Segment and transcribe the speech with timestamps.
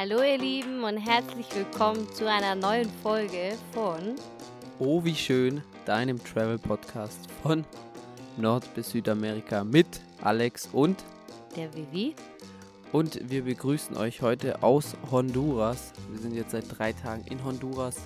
[0.00, 4.14] Hallo ihr Lieben und herzlich willkommen zu einer neuen Folge von
[4.78, 7.64] Oh wie schön, deinem Travel Podcast von
[8.36, 9.88] Nord- bis Südamerika mit
[10.22, 11.02] Alex und
[11.56, 12.14] der Vivi.
[12.92, 15.92] Und wir begrüßen euch heute aus Honduras.
[16.12, 17.96] Wir sind jetzt seit drei Tagen in Honduras,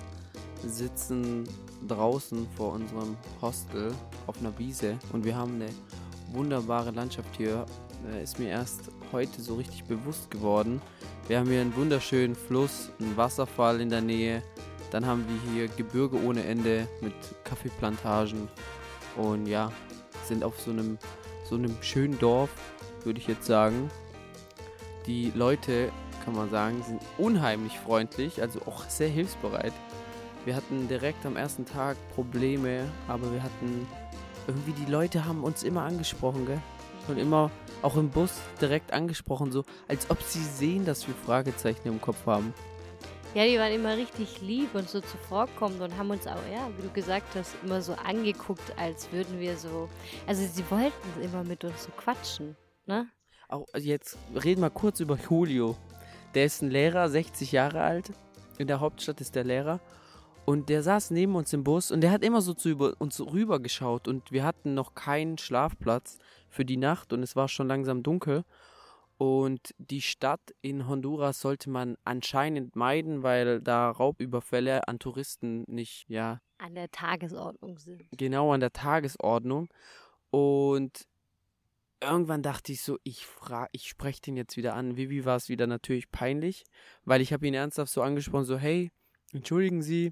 [0.65, 1.47] sitzen
[1.87, 3.93] draußen vor unserem Hostel
[4.25, 5.69] auf einer Wiese und wir haben eine
[6.31, 7.67] wunderbare Landschaft hier.
[8.11, 10.81] Äh, ist mir erst heute so richtig bewusst geworden.
[11.27, 14.43] Wir haben hier einen wunderschönen Fluss, einen Wasserfall in der Nähe.
[14.91, 17.13] Dann haben wir hier Gebirge ohne Ende mit
[17.45, 18.49] Kaffeeplantagen.
[19.15, 19.71] Und ja,
[20.25, 20.97] sind auf so einem,
[21.49, 22.49] so einem schönen Dorf,
[23.05, 23.89] würde ich jetzt sagen.
[25.05, 25.93] Die Leute,
[26.25, 29.73] kann man sagen, sind unheimlich freundlich, also auch sehr hilfsbereit.
[30.43, 33.87] Wir hatten direkt am ersten Tag Probleme, aber wir hatten
[34.45, 36.61] irgendwie die Leute haben uns immer angesprochen, gell?
[37.07, 41.87] Und immer auch im Bus direkt angesprochen, so als ob sie sehen, dass wir Fragezeichen
[41.87, 42.53] im Kopf haben.
[43.35, 46.83] Ja, die waren immer richtig lieb und so zuvorkommend und haben uns auch, ja, wie
[46.83, 49.89] du gesagt hast, immer so angeguckt, als würden wir so.
[50.27, 52.55] Also sie wollten immer mit uns so quatschen,
[52.85, 53.07] ne?
[53.49, 55.75] Auch jetzt reden wir kurz über Julio.
[56.35, 58.11] Der ist ein Lehrer, 60 Jahre alt.
[58.59, 59.79] In der Hauptstadt ist der Lehrer.
[60.45, 63.21] Und der saß neben uns im Bus und der hat immer so zu über uns
[63.21, 67.67] rüber geschaut und wir hatten noch keinen Schlafplatz für die Nacht und es war schon
[67.67, 68.43] langsam dunkel.
[69.17, 76.09] Und die Stadt in Honduras sollte man anscheinend meiden, weil da Raubüberfälle an Touristen nicht,
[76.09, 76.41] ja.
[76.57, 78.03] An der Tagesordnung sind.
[78.11, 79.69] Genau, an der Tagesordnung.
[80.29, 81.05] Und
[82.01, 84.97] irgendwann dachte ich so, ich frage, ich spreche den jetzt wieder an.
[84.97, 86.65] Vivi war es wieder natürlich peinlich,
[87.05, 88.91] weil ich habe ihn ernsthaft so angesprochen, so, hey,
[89.31, 90.11] entschuldigen Sie,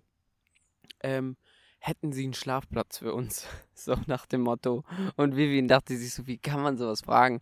[1.01, 1.37] ähm,
[1.79, 3.45] hätten Sie einen Schlafplatz für uns?
[3.73, 4.83] So nach dem Motto.
[5.15, 7.39] Und Vivian dachte sich so, wie kann man sowas fragen?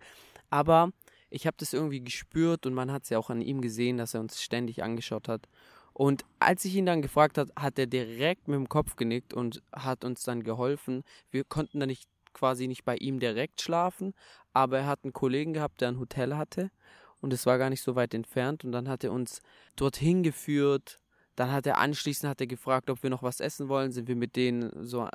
[0.50, 0.94] Aber
[1.30, 4.14] ich habe das irgendwie gespürt und man hat es ja auch an ihm gesehen, dass
[4.14, 5.50] er uns ständig angeschaut hat.
[5.92, 9.62] Und als ich ihn dann gefragt hat, hat er direkt mit dem Kopf genickt und
[9.74, 11.04] hat uns dann geholfen.
[11.30, 14.14] Wir konnten dann nicht quasi nicht bei ihm direkt schlafen,
[14.54, 16.72] aber er hat einen Kollegen gehabt, der ein Hotel hatte
[17.20, 19.42] und es war gar nicht so weit entfernt und dann hat er uns
[19.76, 21.00] dorthin geführt
[21.40, 23.92] dann hat er anschließend hat er gefragt, ob wir noch was essen wollen.
[23.94, 25.08] Sind wir mit denen so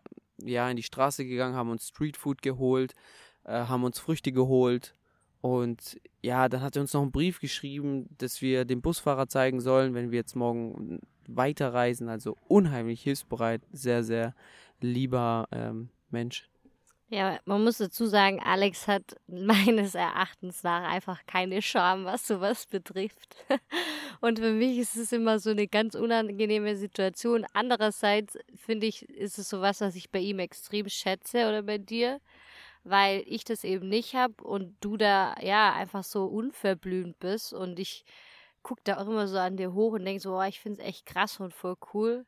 [0.43, 2.95] ja in die Straße gegangen, haben uns Streetfood geholt,
[3.45, 4.95] äh, haben uns Früchte geholt
[5.43, 9.61] und ja, dann hat er uns noch einen Brief geschrieben, dass wir dem Busfahrer zeigen
[9.61, 12.09] sollen, wenn wir jetzt morgen weiterreisen.
[12.09, 14.35] Also unheimlich hilfsbereit, sehr sehr
[14.81, 16.49] lieber ähm, Mensch.
[17.15, 22.67] Ja, man muss dazu sagen, Alex hat meines Erachtens nach einfach keine Scham, was sowas
[22.67, 23.37] betrifft.
[24.21, 27.47] Und für mich ist es immer so eine ganz unangenehme Situation.
[27.53, 32.21] Andererseits finde ich, ist es sowas, was ich bei ihm extrem schätze oder bei dir,
[32.83, 37.79] weil ich das eben nicht habe und du da ja einfach so unverblümt bist und
[37.79, 38.05] ich
[38.65, 40.89] gucke da auch immer so an dir hoch und denke so, oh, ich finde es
[40.89, 42.27] echt krass und voll cool.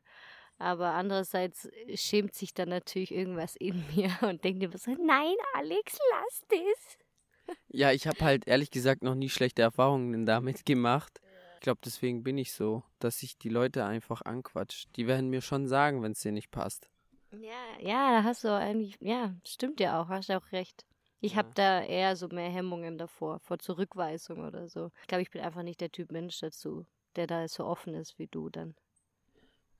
[0.59, 5.97] Aber andererseits schämt sich dann natürlich irgendwas in mir und denkt mir so, nein, Alex,
[6.11, 7.57] lass das.
[7.69, 11.21] Ja, ich habe halt ehrlich gesagt noch nie schlechte Erfahrungen damit gemacht.
[11.55, 14.89] Ich glaube, deswegen bin ich so, dass ich die Leute einfach anquatscht.
[14.95, 16.89] Die werden mir schon sagen, wenn es dir nicht passt.
[17.31, 20.85] Ja, ja, da hast du eigentlich, ja, stimmt ja auch, hast du auch recht.
[21.19, 21.37] Ich ja.
[21.39, 24.91] habe da eher so mehr Hemmungen davor, vor Zurückweisung oder so.
[25.01, 26.85] Ich glaube, ich bin einfach nicht der Typ Mensch dazu,
[27.15, 28.75] der da so offen ist wie du dann.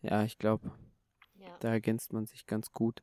[0.02, 0.72] Ja, ich glaube,
[1.40, 1.56] ja.
[1.60, 3.02] da ergänzt man sich ganz gut.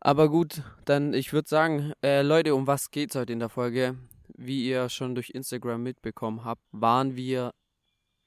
[0.00, 3.96] Aber gut, dann ich würde sagen, äh, Leute, um was geht's heute in der Folge?
[4.28, 7.52] Wie ihr schon durch Instagram mitbekommen habt, waren wir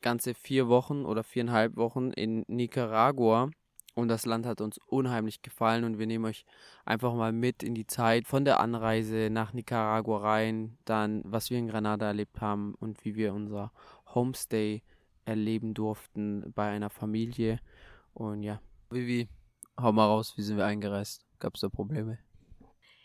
[0.02, 3.50] ganze vier Wochen oder viereinhalb Wochen in Nicaragua
[3.94, 6.46] und das Land hat uns unheimlich gefallen und wir nehmen euch
[6.86, 11.58] einfach mal mit in die Zeit von der Anreise nach Nicaragua rein, dann was wir
[11.58, 13.72] in Granada erlebt haben und wie wir unser
[14.13, 14.81] Homestay
[15.25, 17.59] erleben durften bei einer Familie.
[18.13, 19.29] Und ja, Vivi,
[19.79, 21.25] hau mal raus, wie sind wir eingereist?
[21.39, 22.19] Gab es da Probleme?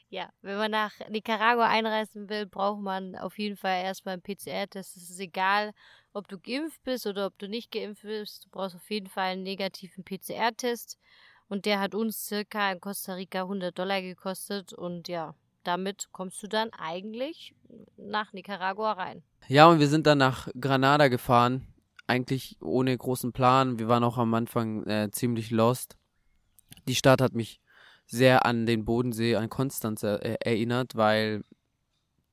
[0.09, 4.97] Ja, wenn man nach Nicaragua einreisen will, braucht man auf jeden Fall erstmal einen PCR-Test.
[4.97, 5.73] Es ist egal,
[6.13, 8.45] ob du geimpft bist oder ob du nicht geimpft bist.
[8.45, 10.99] Du brauchst auf jeden Fall einen negativen PCR-Test.
[11.49, 14.73] Und der hat uns circa in Costa Rica 100 Dollar gekostet.
[14.73, 15.35] Und ja,
[15.65, 17.55] damit kommst du dann eigentlich
[17.97, 19.25] nach Nicaragua rein.
[19.49, 21.67] Ja, und wir sind dann nach Granada gefahren
[22.07, 23.79] eigentlich ohne großen Plan.
[23.79, 25.97] Wir waren auch am Anfang äh, ziemlich lost.
[26.87, 27.61] Die Stadt hat mich
[28.07, 31.43] sehr an den Bodensee, an Konstanz äh, erinnert, weil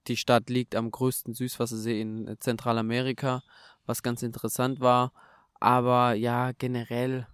[0.08, 3.42] die Stadt liegt am größten Süßwassersee in Zentralamerika,
[3.86, 5.12] was ganz interessant war.
[5.60, 7.26] Aber ja, generell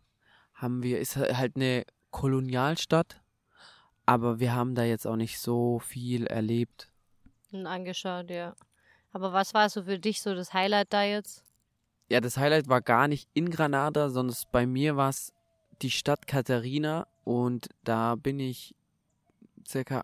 [0.53, 3.21] haben wir, ist halt eine Kolonialstadt,
[4.05, 6.91] aber wir haben da jetzt auch nicht so viel erlebt.
[7.51, 8.55] Und angeschaut, ja.
[9.11, 11.43] Aber was war so für dich so das Highlight da jetzt?
[12.09, 15.33] Ja, das Highlight war gar nicht in Granada, sondern bei mir war es
[15.81, 18.75] die Stadt Katharina und da bin ich
[19.65, 20.03] circa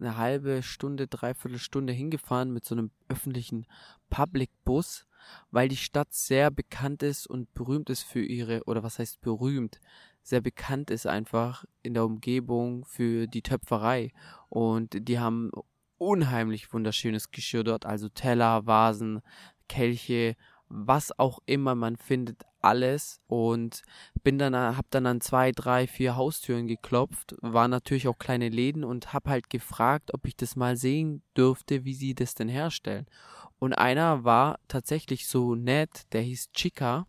[0.00, 3.66] eine halbe Stunde, dreiviertel Stunde hingefahren mit so einem öffentlichen
[4.10, 5.06] Public Bus,
[5.50, 9.80] weil die Stadt sehr bekannt ist und berühmt ist für ihre, oder was heißt berühmt,
[10.22, 14.12] sehr bekannt ist einfach in der Umgebung für die Töpferei.
[14.48, 15.50] Und die haben
[15.98, 19.20] unheimlich wunderschönes Geschirr dort, also Teller, Vasen,
[19.68, 20.36] Kelche,
[20.72, 23.82] was auch immer man findet, alles und
[24.22, 28.84] bin dann hab dann an zwei, drei, vier Haustüren geklopft, war natürlich auch kleine Läden
[28.84, 33.06] und hab halt gefragt, ob ich das mal sehen dürfte, wie sie das denn herstellen.
[33.58, 37.06] Und einer war tatsächlich so nett, der hieß Chica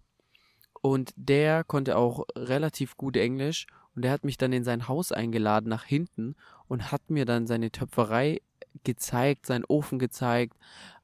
[0.81, 5.11] und der konnte auch relativ gut Englisch und der hat mich dann in sein Haus
[5.11, 6.35] eingeladen nach hinten
[6.67, 8.41] und hat mir dann seine Töpferei
[8.83, 10.57] gezeigt, seinen Ofen gezeigt,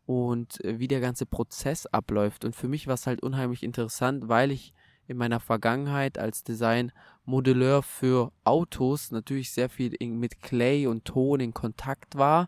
[0.10, 2.44] und äh, wie der ganze Prozess abläuft.
[2.44, 4.74] Und für mich war es halt unheimlich interessant, weil ich
[5.06, 11.54] in meiner Vergangenheit als Designmodelleur für Autos natürlich sehr viel mit Clay und Ton in
[11.54, 12.48] Kontakt war,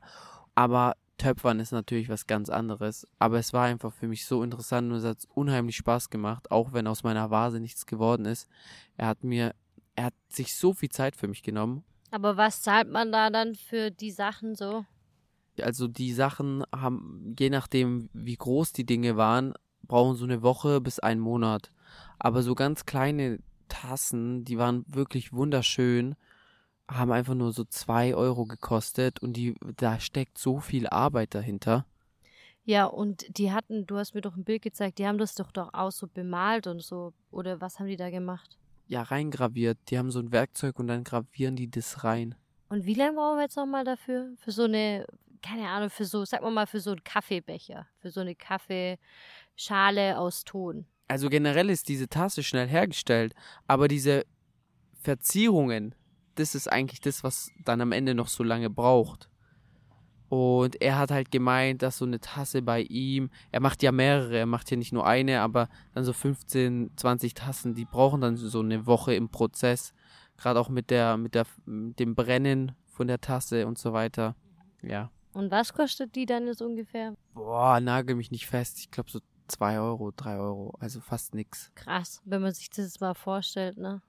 [0.55, 3.05] aber Töpfern ist natürlich was ganz anderes.
[3.19, 6.73] Aber es war einfach für mich so interessant und es hat unheimlich Spaß gemacht, auch
[6.73, 8.47] wenn aus meiner Vase nichts geworden ist.
[8.97, 9.53] Er hat mir,
[9.95, 11.83] er hat sich so viel Zeit für mich genommen.
[12.09, 14.83] Aber was zahlt man da dann für die Sachen so?
[15.63, 19.53] Also die Sachen haben, je nachdem wie groß die Dinge waren,
[19.83, 21.71] brauchen so eine Woche bis einen Monat.
[22.19, 26.15] Aber so ganz kleine Tassen, die waren wirklich wunderschön,
[26.89, 31.85] haben einfach nur so zwei Euro gekostet und die, da steckt so viel Arbeit dahinter.
[32.63, 35.51] Ja, und die hatten, du hast mir doch ein Bild gezeigt, die haben das doch
[35.51, 37.13] doch auch so bemalt und so.
[37.31, 38.57] Oder was haben die da gemacht?
[38.87, 39.77] Ja, reingraviert.
[39.89, 42.35] Die haben so ein Werkzeug und dann gravieren die das rein.
[42.69, 44.33] Und wie lange brauchen wir jetzt nochmal dafür?
[44.37, 45.05] Für so eine
[45.41, 50.17] keine Ahnung, für so, sag mal mal, für so einen Kaffeebecher, für so eine Kaffeeschale
[50.17, 50.85] aus Ton.
[51.07, 53.33] Also generell ist diese Tasse schnell hergestellt,
[53.67, 54.25] aber diese
[55.01, 55.95] Verzierungen,
[56.35, 59.29] das ist eigentlich das, was dann am Ende noch so lange braucht.
[60.29, 64.37] Und er hat halt gemeint, dass so eine Tasse bei ihm, er macht ja mehrere,
[64.37, 68.37] er macht ja nicht nur eine, aber dann so 15, 20 Tassen, die brauchen dann
[68.37, 69.93] so eine Woche im Prozess.
[70.37, 74.37] Gerade auch mit der, mit der, mit dem Brennen von der Tasse und so weiter.
[74.81, 75.11] Ja.
[75.33, 77.15] Und was kostet die dann jetzt ungefähr?
[77.33, 78.79] Boah, nagel mich nicht fest.
[78.79, 80.75] Ich glaube so zwei Euro, drei Euro.
[80.79, 81.71] Also fast nix.
[81.75, 84.01] Krass, wenn man sich das mal vorstellt, ne?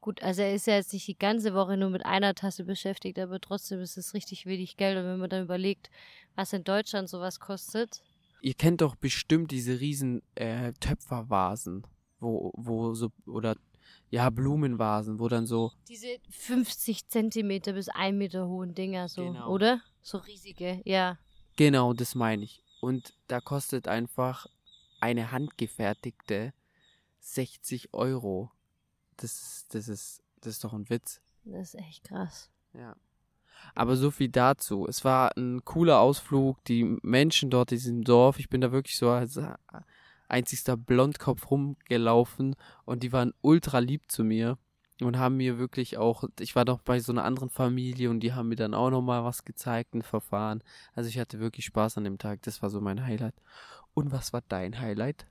[0.00, 3.18] Gut, also er ist ja jetzt nicht die ganze Woche nur mit einer Tasse beschäftigt,
[3.18, 4.96] aber trotzdem ist es richtig wenig Geld.
[4.96, 5.90] Und wenn man dann überlegt,
[6.36, 8.02] was in Deutschland sowas kostet.
[8.40, 11.84] Ihr kennt doch bestimmt diese riesen äh, Töpfervasen,
[12.20, 13.56] wo, wo so, oder
[14.10, 15.72] ja, Blumenvasen, wo dann so.
[15.88, 19.48] Diese 50 Zentimeter bis 1 Meter hohen Dinger, so, genau.
[19.48, 19.80] oder?
[20.02, 21.18] So riesige, ja.
[21.56, 22.62] Genau, das meine ich.
[22.80, 24.46] Und da kostet einfach
[25.00, 26.52] eine handgefertigte
[27.20, 28.50] 60 Euro.
[29.16, 31.20] Das, das, ist, das ist doch ein Witz.
[31.44, 32.50] Das ist echt krass.
[32.72, 32.96] Ja.
[33.74, 34.86] Aber so viel dazu.
[34.86, 36.62] Es war ein cooler Ausflug.
[36.64, 39.40] Die Menschen dort in diesem Dorf, ich bin da wirklich so als
[40.28, 42.54] einzigster Blondkopf rumgelaufen
[42.84, 44.58] und die waren ultra lieb zu mir
[45.00, 48.32] und haben mir wirklich auch, ich war doch bei so einer anderen Familie und die
[48.32, 50.62] haben mir dann auch nochmal was gezeigt, ein Verfahren.
[50.94, 53.34] Also ich hatte wirklich Spaß an dem Tag, das war so mein Highlight.
[53.94, 55.26] Und was war dein Highlight?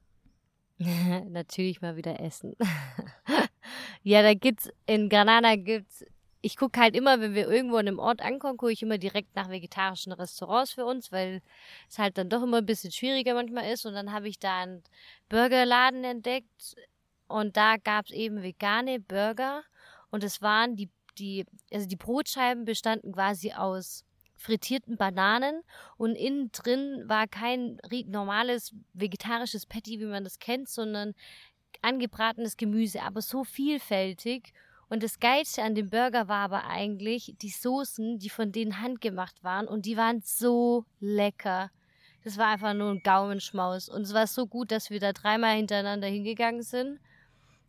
[0.79, 2.55] Natürlich mal wieder Essen.
[4.03, 6.05] ja, da gibt's, in Granada gibt's
[6.47, 9.35] ich gucke halt immer, wenn wir irgendwo an einem Ort ankommen, gucke ich immer direkt
[9.35, 11.41] nach vegetarischen Restaurants für uns, weil
[11.89, 13.85] es halt dann doch immer ein bisschen schwieriger manchmal ist.
[13.85, 14.81] Und dann habe ich da einen
[15.27, 16.77] Burgerladen entdeckt
[17.27, 19.63] und da gab es eben vegane Burger
[20.09, 24.05] und es waren die, die, also die Brotscheiben bestanden quasi aus
[24.37, 25.63] frittierten Bananen
[25.97, 31.13] und innen drin war kein normales vegetarisches Patty, wie man das kennt, sondern
[31.81, 34.53] angebratenes Gemüse, aber so vielfältig
[34.89, 39.43] und das Geilste an dem Burger war aber eigentlich die Soßen, die von denen handgemacht
[39.43, 41.71] waren und die waren so lecker.
[42.23, 43.89] Das war einfach nur ein Gaumenschmaus.
[43.89, 46.99] Und es war so gut, dass wir da dreimal hintereinander hingegangen sind.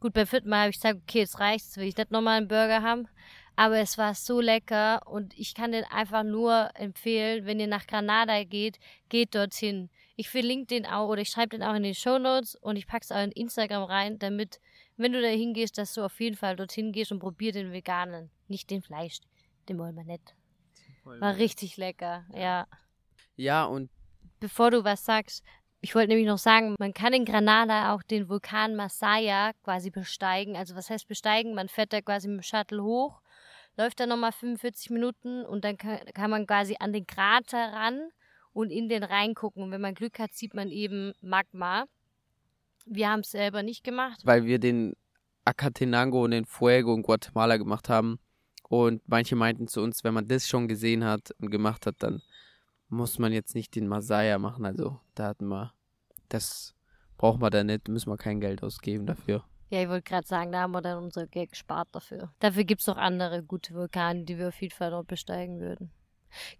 [0.00, 2.48] Gut, beim vierten Mal habe ich gesagt, okay, jetzt reicht's, will ich nicht nochmal einen
[2.48, 3.08] Burger haben.
[3.56, 7.88] Aber es war so lecker und ich kann den einfach nur empfehlen, wenn ihr nach
[7.88, 9.90] Granada geht, geht dorthin.
[10.14, 12.86] Ich verlinke den auch oder ich schreibe den auch in die Show Notes und ich
[12.86, 14.60] packe es auch in Instagram rein, damit
[14.98, 18.30] wenn du da hingehst, dass du auf jeden Fall dorthin gehst und probier den veganen.
[18.48, 19.20] Nicht den Fleisch.
[19.68, 20.34] Den wollen wir nicht.
[21.04, 22.66] War richtig lecker, ja.
[23.36, 23.90] Ja, und.
[24.40, 25.42] Bevor du was sagst,
[25.80, 30.56] ich wollte nämlich noch sagen, man kann in Granada auch den Vulkan Masaya quasi besteigen.
[30.56, 31.54] Also was heißt besteigen?
[31.54, 33.20] Man fährt da quasi mit dem Shuttle hoch,
[33.76, 38.10] läuft da nochmal 45 Minuten und dann kann, kann man quasi an den Krater ran
[38.52, 39.62] und in den reingucken.
[39.62, 41.86] Und wenn man Glück hat, sieht man eben Magma
[42.90, 44.20] Wir haben es selber nicht gemacht.
[44.24, 44.94] Weil wir den
[45.44, 48.18] Acatenango und den Fuego in Guatemala gemacht haben.
[48.68, 52.20] Und manche meinten zu uns, wenn man das schon gesehen hat und gemacht hat, dann
[52.88, 54.66] muss man jetzt nicht den Masaya machen.
[54.66, 55.72] Also da hatten wir,
[56.28, 56.74] das
[57.16, 59.44] braucht man da nicht, müssen wir kein Geld ausgeben dafür.
[59.70, 62.32] Ja, ich wollte gerade sagen, da haben wir dann unser Geld gespart dafür.
[62.40, 65.90] Dafür gibt es noch andere gute Vulkane, die wir auf jeden Fall noch besteigen würden.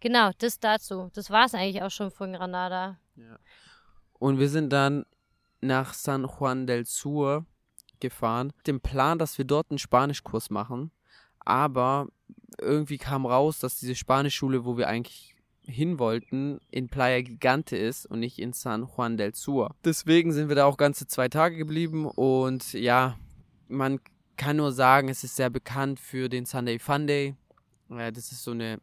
[0.01, 1.11] Genau, das dazu.
[1.15, 2.99] Das war es eigentlich auch schon von Granada.
[3.17, 3.39] Ja.
[4.19, 5.05] Und wir sind dann
[5.61, 7.47] nach San Juan del Sur
[8.01, 8.53] gefahren.
[8.67, 10.91] Dem Plan, dass wir dort einen Spanischkurs machen.
[11.41, 12.09] Aber
[12.61, 18.07] irgendwie kam raus, dass diese Spanischschule, wo wir eigentlich hin wollten, in Playa Gigante ist
[18.07, 19.75] und nicht in San Juan del Sur.
[19.85, 23.19] Deswegen sind wir da auch ganze zwei Tage geblieben und ja,
[23.69, 24.01] man
[24.37, 27.35] kann nur sagen, es ist sehr bekannt für den Sunday Funday.
[27.89, 28.81] Das ist so eine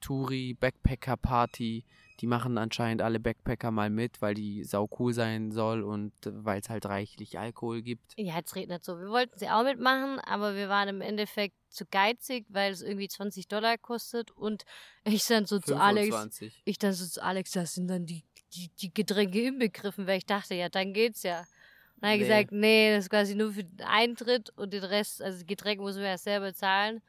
[0.00, 1.84] Touri-Backpacker-Party,
[2.20, 6.60] die machen anscheinend alle Backpacker mal mit, weil die sau cool sein soll und weil
[6.60, 8.14] es halt reichlich Alkohol gibt.
[8.16, 8.98] Ja, es regnet so.
[8.98, 13.08] Wir wollten sie auch mitmachen, aber wir waren im Endeffekt zu geizig, weil es irgendwie
[13.08, 14.64] 20 Dollar kostet und
[15.04, 15.66] ich dann so 25.
[15.66, 20.06] zu Alex, ich dann so zu Alex, da sind dann die, die, die Getränke inbegriffen,
[20.06, 21.40] weil ich dachte, ja, dann geht's ja.
[21.40, 22.24] Und dann nee.
[22.24, 25.44] hat er gesagt, nee, das ist quasi nur für den Eintritt und den Rest, also
[25.44, 27.02] Getränke muss man ja selber zahlen.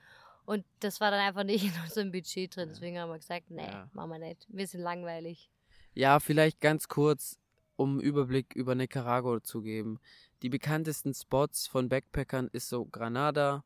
[0.48, 2.70] Und das war dann einfach nicht in unserem Budget drin.
[2.70, 3.90] Deswegen haben wir gesagt, nee, ja.
[3.92, 4.48] machen wir nicht.
[4.48, 5.52] Wir sind langweilig.
[5.94, 7.38] Ja, vielleicht ganz kurz,
[7.76, 10.00] um einen Überblick über Nicaragua zu geben.
[10.42, 13.66] Die bekanntesten Spots von Backpackern ist so Granada,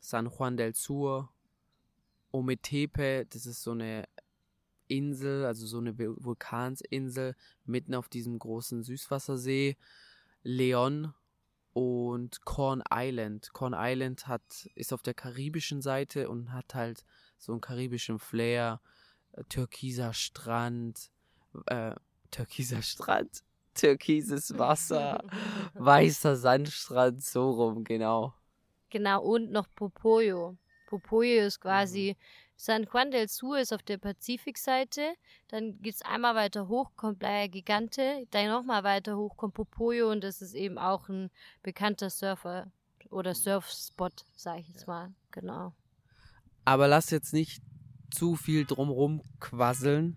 [0.00, 1.32] San Juan del Sur,
[2.30, 4.04] Ometepe, das ist so eine
[4.86, 9.78] Insel, also so eine Vulkansinsel mitten auf diesem großen Süßwassersee.
[10.42, 11.14] Leon,
[11.78, 13.52] und Corn Island.
[13.52, 17.04] Corn Island hat, ist auf der karibischen Seite und hat halt
[17.36, 18.80] so einen karibischen Flair,
[19.34, 21.12] äh, türkiser Strand,
[21.66, 21.94] äh,
[22.32, 23.44] türkiser Strand,
[23.74, 25.22] türkises Wasser,
[25.74, 28.34] weißer Sandstrand, so rum, genau.
[28.90, 30.56] Genau, und noch Popoyo.
[30.88, 32.47] Popoyo ist quasi mhm.
[32.60, 35.14] San Juan del Sur ist auf der Pazifikseite,
[35.46, 40.10] dann geht es einmal weiter hoch, kommt Playa Gigante, dann nochmal weiter hoch kommt Popoyo
[40.10, 41.30] und das ist eben auch ein
[41.62, 42.66] bekannter Surfer
[43.10, 45.72] oder Surfspot, sage ich jetzt mal, genau.
[46.64, 47.62] Aber lass jetzt nicht
[48.10, 50.16] zu viel drumrum quasseln.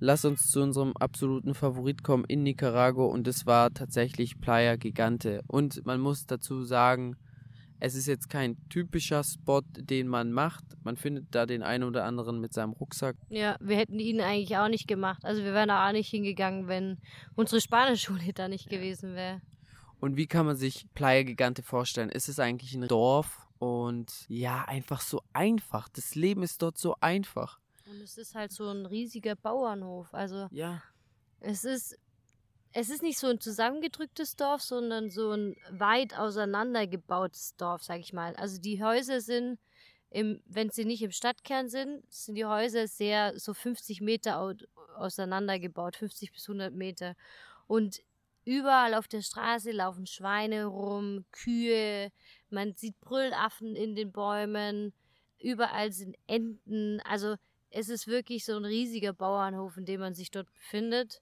[0.00, 5.42] Lass uns zu unserem absoluten Favorit kommen in Nicaragua und das war tatsächlich Playa Gigante.
[5.46, 7.16] Und man muss dazu sagen,
[7.80, 10.64] es ist jetzt kein typischer Spot, den man macht.
[10.84, 13.16] Man findet da den einen oder anderen mit seinem Rucksack.
[13.30, 15.24] Ja, wir hätten ihn eigentlich auch nicht gemacht.
[15.24, 16.98] Also wir wären da auch nicht hingegangen, wenn
[17.34, 18.78] unsere Spanischschule da nicht ja.
[18.78, 19.40] gewesen wäre.
[19.98, 22.10] Und wie kann man sich Playa Gigante vorstellen?
[22.10, 25.88] Ist es eigentlich ein Dorf und ja, einfach so einfach.
[25.88, 27.60] Das Leben ist dort so einfach.
[27.90, 30.12] Und es ist halt so ein riesiger Bauernhof.
[30.14, 30.82] Also ja.
[31.40, 31.98] es ist
[32.72, 38.12] es ist nicht so ein zusammengedrücktes Dorf, sondern so ein weit auseinandergebautes Dorf, sag ich
[38.12, 38.36] mal.
[38.36, 39.58] Also die Häuser sind,
[40.10, 44.54] im, wenn sie nicht im Stadtkern sind, sind die Häuser sehr so 50 Meter
[44.96, 47.16] auseinandergebaut, 50 bis 100 Meter.
[47.66, 48.02] Und
[48.44, 52.10] überall auf der Straße laufen Schweine rum, Kühe,
[52.50, 54.92] man sieht Brüllaffen in den Bäumen,
[55.40, 57.00] überall sind Enten.
[57.00, 57.34] Also
[57.70, 61.20] es ist wirklich so ein riesiger Bauernhof, in dem man sich dort befindet.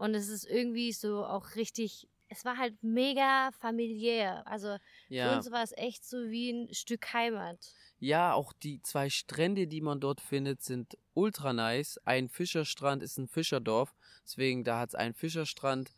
[0.00, 4.46] Und es ist irgendwie so auch richtig, es war halt mega familiär.
[4.46, 4.78] Also
[5.10, 5.28] ja.
[5.28, 7.58] für uns war es echt so wie ein Stück Heimat.
[7.98, 11.98] Ja, auch die zwei Strände, die man dort findet, sind ultra nice.
[12.06, 15.90] Ein Fischerstrand ist ein Fischerdorf, deswegen da hat es einen Fischerstrand,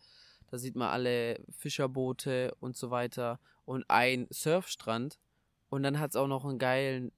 [0.50, 3.38] da sieht man alle Fischerboote und so weiter.
[3.64, 5.21] Und ein Surfstrand.
[5.68, 7.12] Und dann hat es auch noch einen geilen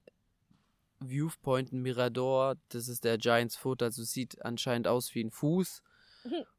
[0.99, 2.57] Viewpoint, ein Mirador.
[2.69, 5.81] Das ist der Giants Foot, also sieht anscheinend aus wie ein Fuß.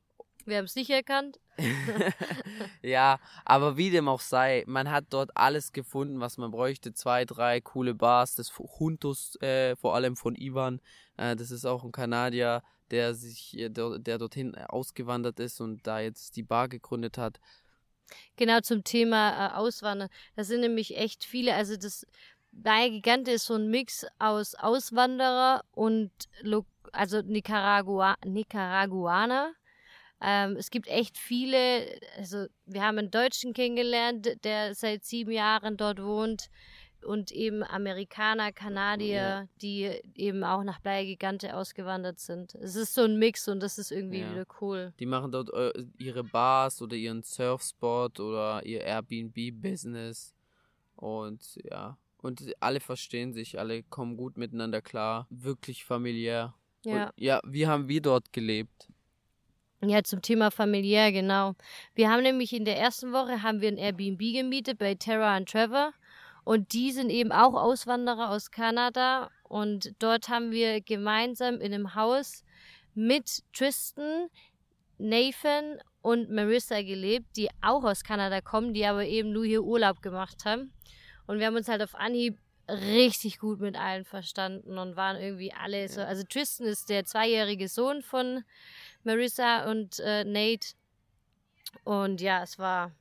[0.46, 1.40] Wir haben es nicht erkannt.
[2.82, 6.94] ja, aber wie dem auch sei, man hat dort alles gefunden, was man bräuchte.
[6.94, 10.80] Zwei, drei coole Bars, das Juntos, äh, vor allem von Ivan.
[11.16, 15.86] Äh, das ist auch ein Kanadier, der sich, äh, der, der dorthin ausgewandert ist und
[15.86, 17.40] da jetzt die Bar gegründet hat.
[18.36, 20.08] Genau zum Thema äh, Auswandern.
[20.36, 22.06] Da sind nämlich echt viele, also das
[22.52, 26.10] Bayer Gigante ist so ein Mix aus Auswanderer und
[26.92, 29.52] also Nicaragua, Nicaraguaner.
[30.20, 35.76] Ähm, es gibt echt viele, also wir haben einen Deutschen kennengelernt, der seit sieben Jahren
[35.76, 36.48] dort wohnt
[37.06, 39.48] und eben Amerikaner, Kanadier, ja.
[39.62, 42.54] die eben auch nach Playa Gigante ausgewandert sind.
[42.56, 44.30] Es ist so ein Mix und das ist irgendwie ja.
[44.30, 44.92] wieder cool.
[44.98, 50.34] Die machen dort äh, ihre Bars oder ihren Surfspot oder ihr Airbnb-Business
[50.96, 51.96] und ja.
[52.22, 56.54] Und alle verstehen sich, alle kommen gut miteinander klar, wirklich familiär.
[56.84, 57.04] Ja.
[57.04, 58.88] Und, ja, wie haben wir dort gelebt?
[59.82, 61.54] Ja, zum Thema familiär, genau.
[61.94, 65.48] Wir haben nämlich in der ersten Woche haben wir ein Airbnb gemietet bei Tara und
[65.50, 65.92] Trevor.
[66.44, 69.30] Und die sind eben auch Auswanderer aus Kanada.
[69.42, 72.42] Und dort haben wir gemeinsam in einem Haus
[72.94, 74.28] mit Tristan,
[74.96, 80.00] Nathan und Marissa gelebt, die auch aus Kanada kommen, die aber eben nur hier Urlaub
[80.00, 80.72] gemacht haben.
[81.26, 85.52] Und wir haben uns halt auf Anhieb richtig gut mit allen verstanden und waren irgendwie
[85.52, 86.00] alle so.
[86.00, 88.44] Also Tristan ist der zweijährige Sohn von
[89.06, 90.74] Marissa und äh, Nate.
[91.84, 92.92] Und ja, es war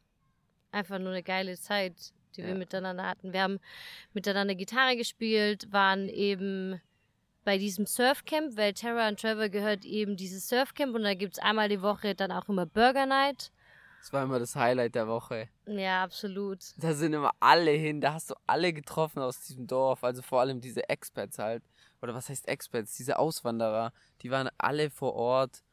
[0.71, 2.47] einfach nur eine geile Zeit, die ja.
[2.47, 3.33] wir miteinander hatten.
[3.33, 3.59] Wir haben
[4.13, 6.79] miteinander Gitarre gespielt, waren eben
[7.43, 11.39] bei diesem Surfcamp, weil Tara und Trevor gehört eben dieses Surfcamp und da gibt es
[11.39, 13.51] einmal die Woche dann auch immer Burger Night.
[13.99, 15.49] Das war immer das Highlight der Woche.
[15.65, 16.59] Ja, absolut.
[16.77, 20.41] Da sind immer alle hin, da hast du alle getroffen aus diesem Dorf, also vor
[20.41, 21.63] allem diese Expats halt.
[22.01, 22.97] Oder was heißt Expats?
[22.97, 25.63] Diese Auswanderer, die waren alle vor Ort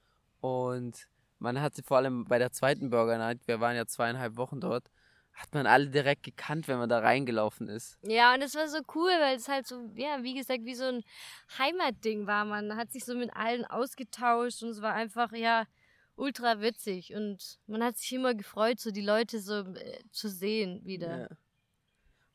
[0.43, 1.09] und
[1.39, 4.91] man hatte vor allem bei der zweiten Burger Night, wir waren ja zweieinhalb Wochen dort,
[5.33, 7.97] hat man alle direkt gekannt, wenn man da reingelaufen ist.
[8.03, 10.85] Ja, und es war so cool, weil es halt so, ja, wie gesagt, wie so
[10.85, 11.03] ein
[11.59, 12.45] Heimatding war.
[12.45, 15.65] Man hat sich so mit allen ausgetauscht und es war einfach, ja,
[16.17, 17.15] ultra witzig.
[17.15, 21.21] Und man hat sich immer gefreut, so die Leute so äh, zu sehen wieder.
[21.21, 21.29] Ja.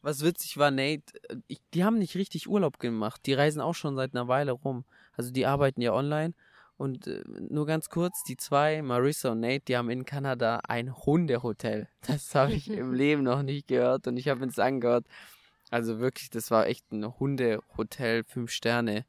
[0.01, 3.21] Was witzig war, Nate, äh, ich, die haben nicht richtig Urlaub gemacht.
[3.25, 4.85] Die reisen auch schon seit einer Weile rum.
[5.11, 6.33] Also die arbeiten ja online
[6.77, 10.95] und äh, nur ganz kurz, die zwei, Marissa und Nate, die haben in Kanada ein
[10.95, 11.89] Hundehotel.
[12.07, 15.05] Das habe ich im Leben noch nicht gehört und ich habe es angehört.
[15.69, 19.05] Also wirklich, das war echt ein Hundehotel, fünf Sterne.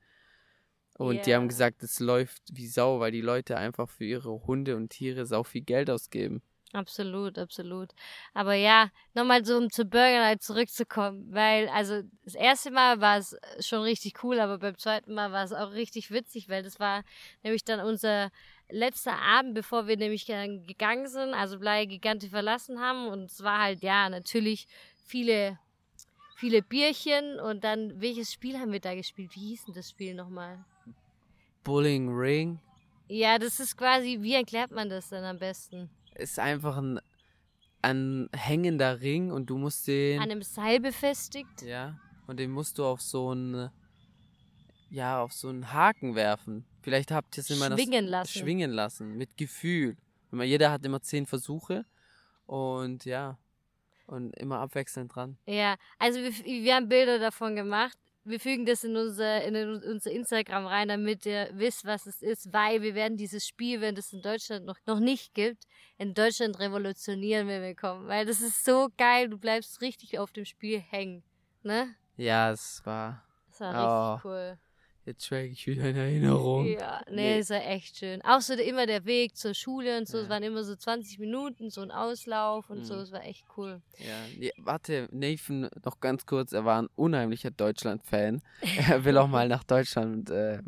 [0.97, 1.25] Und yeah.
[1.25, 4.89] die haben gesagt, es läuft wie Sau, weil die Leute einfach für ihre Hunde und
[4.89, 6.43] Tiere sau viel Geld ausgeben.
[6.75, 7.93] Absolut, absolut.
[8.35, 13.17] Aber ja, nochmal so, um zur Burger Night zurückzukommen, weil, also, das erste Mal war
[13.17, 16.79] es schon richtig cool, aber beim zweiten Mal war es auch richtig witzig, weil das
[16.79, 17.05] war
[17.43, 18.31] nämlich dann unser
[18.69, 23.63] letzter Abend, bevor wir nämlich gegangen sind, also Blei Gigante verlassen haben und es war
[23.63, 24.67] halt, ja, natürlich
[25.07, 25.59] viele,
[26.37, 29.35] viele Bierchen und dann, welches Spiel haben wir da gespielt?
[29.35, 30.63] Wie hieß denn das Spiel nochmal?
[31.65, 32.61] Bowling Ring?
[33.09, 35.89] Ja, das ist quasi, wie erklärt man das denn am besten?
[36.19, 37.01] Ist einfach ein,
[37.83, 40.21] ein hängender Ring und du musst den.
[40.21, 41.63] An einem Seil befestigt.
[41.63, 41.99] Ja.
[42.27, 43.71] Und den musst du auf so einen.
[44.91, 46.65] Ja, auf so einen Haken werfen.
[46.81, 48.39] Vielleicht habt ihr es immer schwingen lassen.
[48.39, 49.19] Schwingen lassen.
[49.19, 49.97] Mit Gefühl.
[50.33, 51.85] Jeder hat immer zehn Versuche.
[52.47, 53.39] Und ja.
[54.07, 55.37] Und immer abwechselnd dran.
[55.45, 60.11] Ja, also wir, wir haben Bilder davon gemacht wir fügen das in unser, in unser
[60.11, 64.13] Instagram rein, damit ihr wisst, was es ist, weil wir werden dieses Spiel, wenn es
[64.13, 65.65] in Deutschland noch, noch nicht gibt,
[65.97, 68.07] in Deutschland revolutionieren, wenn wir kommen.
[68.07, 71.23] Weil das ist so geil, du bleibst richtig auf dem Spiel hängen.
[71.63, 71.95] Ne?
[72.17, 73.23] Ja, es war.
[73.49, 74.29] Das war richtig oh.
[74.29, 74.59] cool.
[75.09, 76.67] Jetzt schwelge ich wieder in Erinnerung.
[76.67, 77.39] Ja, nee, nee.
[77.39, 78.21] ist ja echt schön.
[78.21, 80.25] Auch so immer der Weg zur Schule und so, ja.
[80.25, 82.85] es waren immer so 20 Minuten, so ein Auslauf und mhm.
[82.85, 83.81] so, es war echt cool.
[83.97, 88.43] Ja, nee, warte, Nathan, noch ganz kurz, er war ein unheimlicher Deutschland-Fan.
[88.91, 90.61] er will auch mal nach Deutschland äh,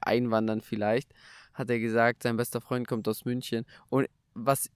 [0.00, 1.10] einwandern vielleicht,
[1.52, 2.22] hat er gesagt.
[2.22, 3.66] Sein bester Freund kommt aus München.
[3.88, 4.70] Und was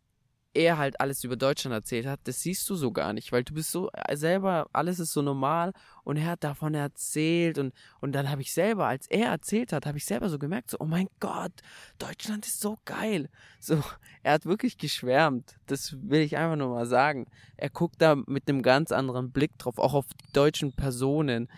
[0.54, 3.54] er halt alles über Deutschland erzählt hat, das siehst du so gar nicht, weil du
[3.54, 5.72] bist so äh, selber, alles ist so normal
[6.04, 9.86] und er hat davon erzählt und, und dann habe ich selber, als er erzählt hat,
[9.86, 11.52] habe ich selber so gemerkt, so, oh mein Gott,
[11.98, 13.28] Deutschland ist so geil.
[13.60, 13.82] So,
[14.22, 17.26] er hat wirklich geschwärmt, das will ich einfach nur mal sagen.
[17.56, 21.48] Er guckt da mit einem ganz anderen Blick drauf, auch auf die deutschen Personen,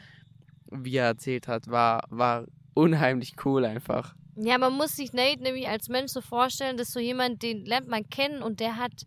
[0.71, 4.15] wie er erzählt hat, war, war unheimlich cool einfach.
[4.39, 7.89] Ja, man muss sich Nate nämlich als Mensch so vorstellen, dass so jemand, den lernt
[7.89, 9.07] man kennen und der hat,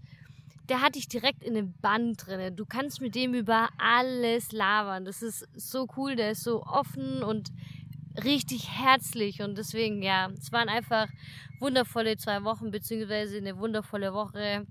[0.69, 2.55] der hat dich direkt in dem Band drin.
[2.55, 5.05] Du kannst mit dem über alles labern.
[5.05, 7.51] Das ist so cool, der ist so offen und
[8.23, 11.07] richtig herzlich und deswegen, ja, es waren einfach
[11.59, 14.65] wundervolle zwei Wochen, beziehungsweise eine wundervolle Woche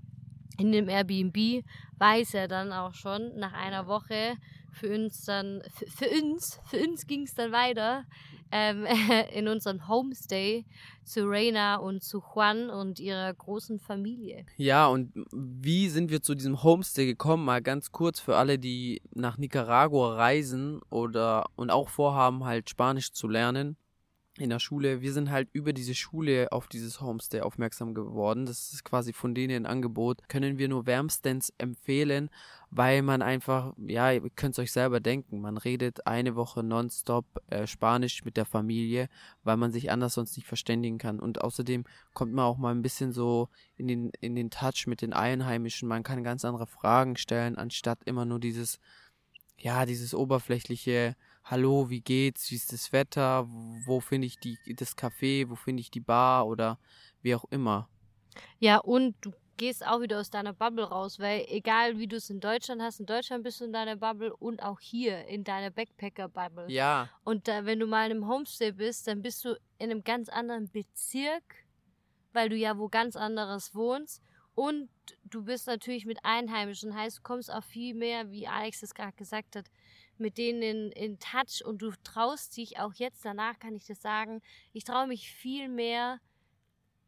[0.57, 1.63] in dem Airbnb,
[1.99, 4.35] weiß er dann auch schon nach einer Woche
[4.73, 8.03] für uns dann, für, für uns, für uns ging es dann weiter
[8.51, 8.85] ähm,
[9.33, 10.65] in unserem Homestay
[11.03, 14.45] zu Reina und zu Juan und ihrer großen Familie.
[14.57, 17.45] Ja, und wie sind wir zu diesem Homestay gekommen?
[17.45, 23.11] Mal ganz kurz für alle, die nach Nicaragua reisen oder und auch vorhaben, halt Spanisch
[23.11, 23.77] zu lernen
[24.39, 25.01] in der Schule.
[25.01, 28.45] Wir sind halt über diese Schule auf dieses Homestay aufmerksam geworden.
[28.45, 30.27] Das ist quasi von denen ein Angebot.
[30.27, 32.29] Können wir nur wärmstens empfehlen,
[32.71, 37.25] weil man einfach, ja, ihr könnt es euch selber denken, man redet eine Woche nonstop
[37.47, 39.09] äh, Spanisch mit der Familie,
[39.43, 41.19] weil man sich anders sonst nicht verständigen kann.
[41.19, 45.01] Und außerdem kommt man auch mal ein bisschen so in den, in den Touch mit
[45.01, 45.87] den Einheimischen.
[45.87, 48.79] Man kann ganz andere Fragen stellen, anstatt immer nur dieses,
[49.57, 51.15] ja, dieses oberflächliche,
[51.49, 53.47] hallo, wie geht's, wie ist das Wetter,
[53.85, 56.79] wo finde ich die, das Café, wo finde ich die Bar oder
[57.21, 57.89] wie auch immer.
[58.59, 62.29] Ja, und du gehst auch wieder aus deiner Bubble raus, weil egal wie du es
[62.29, 65.71] in Deutschland hast, in Deutschland bist du in deiner Bubble und auch hier in deiner
[65.71, 66.71] Backpacker-Bubble.
[66.71, 67.09] Ja.
[67.23, 70.29] Und da, wenn du mal in einem Homestay bist, dann bist du in einem ganz
[70.29, 71.43] anderen Bezirk,
[72.31, 74.21] weil du ja wo ganz anderes wohnst.
[74.55, 74.89] Und
[75.23, 79.13] du bist natürlich mit Einheimischen, heißt, du kommst auch viel mehr, wie Alex es gerade
[79.13, 79.65] gesagt hat,
[80.19, 84.01] mit denen in, in Touch und du traust dich auch jetzt, danach kann ich das
[84.01, 84.41] sagen,
[84.73, 86.19] ich traue mich viel mehr,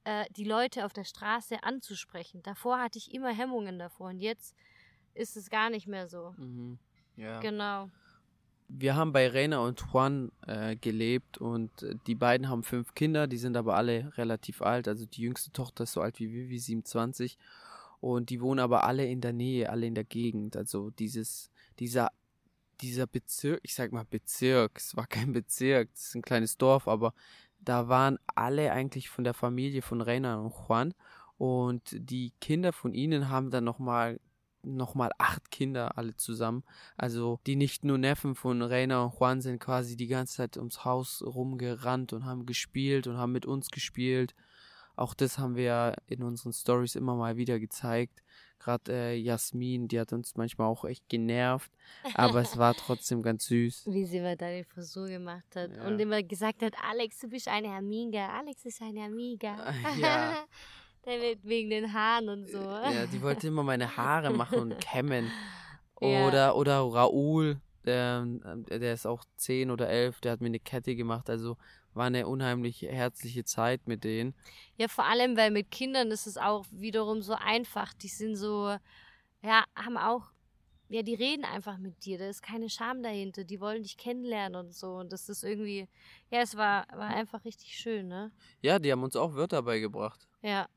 [0.04, 2.42] äh, die Leute auf der Straße anzusprechen.
[2.44, 4.56] Davor hatte ich immer Hemmungen davor und jetzt
[5.14, 6.34] ist es gar nicht mehr so.
[6.38, 6.80] Mhm.
[7.16, 7.40] Ja.
[7.40, 7.90] Genau.
[8.68, 13.28] Wir haben bei Reina und Juan äh, gelebt und äh, die beiden haben fünf Kinder,
[13.28, 14.88] die sind aber alle relativ alt.
[14.88, 17.38] Also die jüngste Tochter ist so alt wie wir, wie 27.
[18.00, 20.56] Und die wohnen aber alle in der Nähe, alle in der Gegend.
[20.56, 22.12] Also dieses, dieser,
[22.82, 26.88] dieser Bezirk, ich sag mal Bezirk, es war kein Bezirk, es ist ein kleines Dorf,
[26.88, 27.14] aber
[27.60, 30.94] da waren alle eigentlich von der Familie von Reina und Juan.
[31.38, 34.20] Und die Kinder von ihnen haben dann nochmal
[34.64, 36.64] nochmal acht Kinder alle zusammen.
[36.98, 40.86] Also die nicht nur Neffen von Reina und Juan sind quasi die ganze Zeit ums
[40.86, 44.36] Haus rumgerannt und haben gespielt und haben mit uns gespielt.
[44.96, 48.21] Auch das haben wir in unseren Stories immer mal wieder gezeigt.
[48.64, 51.72] Gerade äh, Jasmin, die hat uns manchmal auch echt genervt,
[52.14, 53.86] aber es war trotzdem ganz süß.
[53.92, 55.88] Wie sie mal deine Frisur gemacht hat Ja.
[55.88, 59.56] und immer gesagt hat, Alex, du bist eine Amiga, Alex ist eine Amiga.
[60.00, 60.36] Ja.
[61.44, 62.60] Wegen den Haaren und so.
[62.62, 65.32] Ja, die wollte immer meine Haare machen und kämmen.
[66.00, 66.28] Ja.
[66.28, 68.24] Oder, oder Raoul, der,
[68.70, 71.28] der ist auch zehn oder elf, der hat mir eine Kette gemacht.
[71.32, 71.58] Also
[71.94, 74.34] war eine unheimlich herzliche Zeit mit denen.
[74.78, 77.94] Ja, vor allem, weil mit Kindern ist es auch wiederum so einfach.
[77.94, 78.76] Die sind so,
[79.42, 80.32] ja, haben auch,
[80.90, 82.18] ja, die reden einfach mit dir.
[82.18, 83.44] Da ist keine Scham dahinter.
[83.44, 84.96] Die wollen dich kennenlernen und so.
[84.96, 85.88] Und das ist irgendwie,
[86.30, 88.32] ja, es war, war einfach richtig schön, ne?
[88.62, 90.28] Ja, die haben uns auch Wörter beigebracht.
[90.42, 90.68] Ja.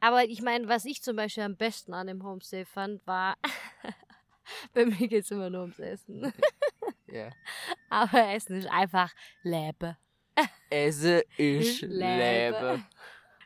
[0.00, 3.36] Aber ich meine, was ich zum Beispiel am besten an dem Homestay fand, war,
[4.72, 6.32] bei mir geht es immer nur ums Essen.
[7.06, 7.30] Ja.
[7.90, 9.96] Aber Essen ist einfach Lebe.
[10.70, 12.82] Esse ich Lebe.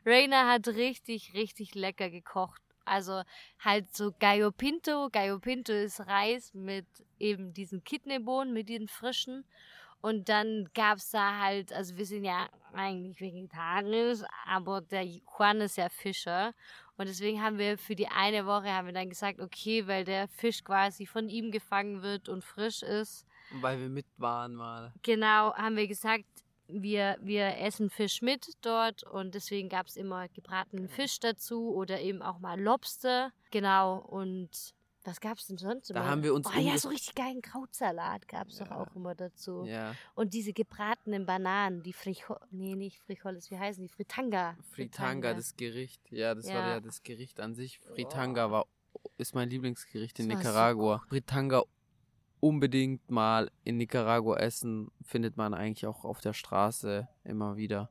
[0.06, 2.60] Rainer hat richtig, richtig lecker gekocht.
[2.84, 3.22] Also
[3.58, 5.08] halt so Gallo Pinto.
[5.10, 6.86] Gallo Pinto ist Reis mit
[7.18, 9.44] eben diesen Kidneybohnen, mit diesen frischen.
[10.02, 15.78] Und dann gab's da halt, also wir sind ja eigentlich vegetarisch, aber der Juan ist
[15.78, 16.52] ja Fischer.
[16.98, 20.28] Und deswegen haben wir für die eine Woche haben wir dann gesagt, okay, weil der
[20.28, 24.92] Fisch quasi von ihm gefangen wird und frisch ist, Weil wir mit waren mal.
[25.02, 26.26] Genau, haben wir gesagt,
[26.82, 32.00] wir, wir essen Fisch mit dort und deswegen gab es immer gebratenen Fisch dazu oder
[32.00, 33.32] eben auch mal Lobster.
[33.50, 34.50] Genau, und
[35.06, 36.08] was gab es denn sonst Da immer?
[36.10, 38.78] haben wir uns Oh ja, so richtig geilen Krautsalat gab es doch Ja.
[38.80, 39.64] auch immer dazu.
[39.66, 39.94] Ja.
[40.14, 43.88] Und diese gebratenen Bananen, die Frijo nee, nicht Frijoles, wie heißen die?
[43.90, 44.56] Fritanga.
[44.70, 46.00] Fritanga, das Gericht.
[46.10, 46.68] Ja, das war Ja.
[46.70, 47.80] ja das Gericht an sich.
[47.80, 48.66] Fritanga war,
[49.18, 51.04] ist mein Lieblingsgericht in war so Nicaragua.
[51.08, 51.62] Fritanga
[52.44, 57.88] unbedingt mal in Nicaragua essen, findet man eigentlich auch auf der Straße immer wieder.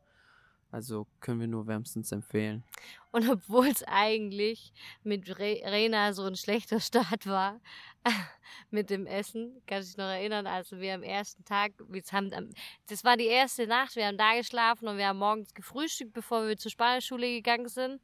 [0.70, 2.64] Also können wir nur wärmstens empfehlen.
[3.12, 4.72] Und obwohl es eigentlich
[5.04, 7.62] mit Re Rena so ein schlechter Start war
[8.70, 12.54] mit dem Essen, kann ich noch erinnern, also wir am ersten Tag, wir haben
[12.88, 16.48] das war die erste Nacht, wir haben da geschlafen und wir haben morgens gefrühstückt, bevor
[16.48, 18.00] wir zur Spanischschule gegangen sind.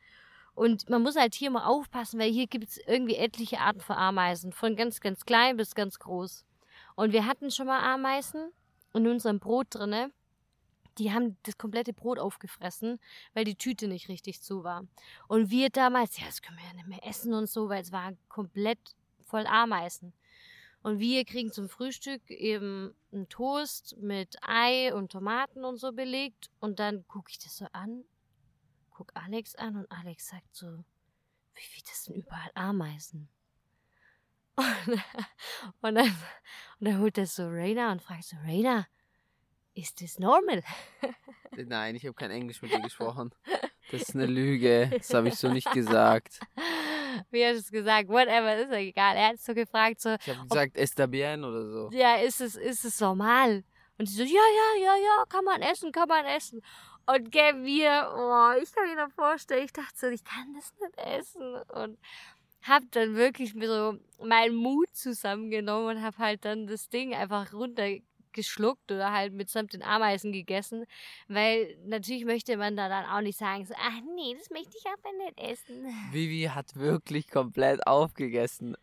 [0.54, 3.96] Und man muss halt hier mal aufpassen, weil hier gibt es irgendwie etliche Arten von
[3.96, 6.46] Ameisen, von ganz, ganz klein bis ganz groß.
[6.96, 8.52] Und wir hatten schon mal Ameisen
[8.94, 10.12] in unserem Brot drinne.
[10.98, 13.00] Die haben das komplette Brot aufgefressen,
[13.34, 14.86] weil die Tüte nicht richtig zu war.
[15.28, 17.94] Und wir damals, ja, das können wir ja nicht mehr essen und so, weil es
[17.94, 18.80] war komplett
[19.22, 20.14] voll Ameisen.
[20.82, 26.50] Und wir kriegen zum Frühstück eben einen Toast mit Ei und Tomaten und so belegt.
[26.60, 28.04] Und dann gucke ich das so an,
[29.00, 30.68] guck Alex an und Alex sagt so,
[31.56, 33.30] wie viel das sind überall Ameisen?
[34.58, 34.66] Und,
[35.80, 38.88] und, dann, und dann holt er so Raina und fragt so, Raina,
[39.74, 40.64] ist das normal?
[41.56, 43.34] Nein, ich habe kein Englisch mit dir gesprochen.
[43.90, 44.92] Das ist eine Lüge.
[44.92, 46.42] Das habe ich so nicht gesagt.
[47.32, 48.10] Wie hast du es gesagt?
[48.10, 49.16] Whatever, ist ja egal.
[49.16, 51.90] Er hat so gefragt, so, Ich habe gesagt, está bien oder so.
[51.94, 53.64] ja, ist es, ist es normal?
[53.98, 56.62] Und sie so, ja, ja, ja, ja, kann man essen, kann man essen.
[57.12, 60.72] Und gell, wir, oh, ich kann mir noch vorstellen, ich dachte so, ich kann das
[60.80, 61.56] nicht essen.
[61.74, 61.98] Und
[62.62, 67.52] hab dann wirklich mir so meinen Mut zusammengenommen und hab halt dann das Ding einfach
[67.52, 70.86] runtergeschluckt oder halt mitsamt den Ameisen gegessen.
[71.28, 74.86] Weil natürlich möchte man da dann auch nicht sagen, so, ach nee, das möchte ich
[74.86, 75.88] aber nicht essen.
[76.12, 78.76] Vivi hat wirklich komplett aufgegessen.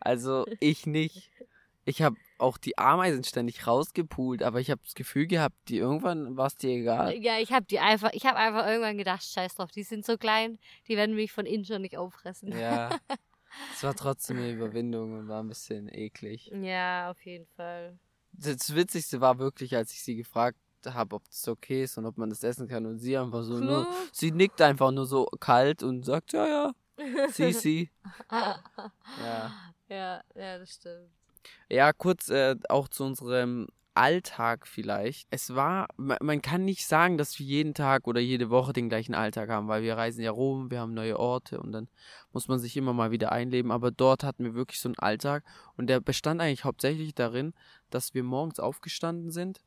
[0.00, 1.30] Also ich nicht.
[1.84, 6.36] Ich habe auch die Ameisen ständig rausgepult, aber ich habe das Gefühl gehabt, die irgendwann
[6.36, 7.14] war es dir egal.
[7.16, 10.16] Ja, ich habe die einfach, ich habe einfach irgendwann gedacht, scheiß drauf, die sind so
[10.16, 12.56] klein, die werden mich von innen schon nicht auffressen.
[12.56, 12.90] Ja.
[13.72, 16.50] Es war trotzdem eine Überwindung und war ein bisschen eklig.
[16.60, 17.96] Ja, auf jeden Fall.
[18.32, 22.18] Das Witzigste war wirklich, als ich sie gefragt habe, ob das okay ist und ob
[22.18, 25.84] man das essen kann und sie einfach so nur, sie nickt einfach nur so kalt
[25.84, 26.74] und sagt, ja, ja,
[27.30, 27.90] sie, sie.
[28.30, 29.52] ja.
[29.88, 31.10] Ja, ja, das stimmt.
[31.68, 35.28] Ja, kurz äh, auch zu unserem Alltag vielleicht.
[35.30, 39.14] Es war, man, kann nicht sagen, dass wir jeden Tag oder jede Woche den gleichen
[39.14, 41.88] Alltag haben, weil wir reisen ja rum, wir haben neue Orte und dann
[42.32, 43.70] muss man sich immer mal wieder einleben.
[43.70, 45.44] Aber dort hatten wir wirklich so einen Alltag
[45.76, 47.54] und der bestand eigentlich hauptsächlich darin,
[47.90, 49.60] dass wir morgens aufgestanden sind,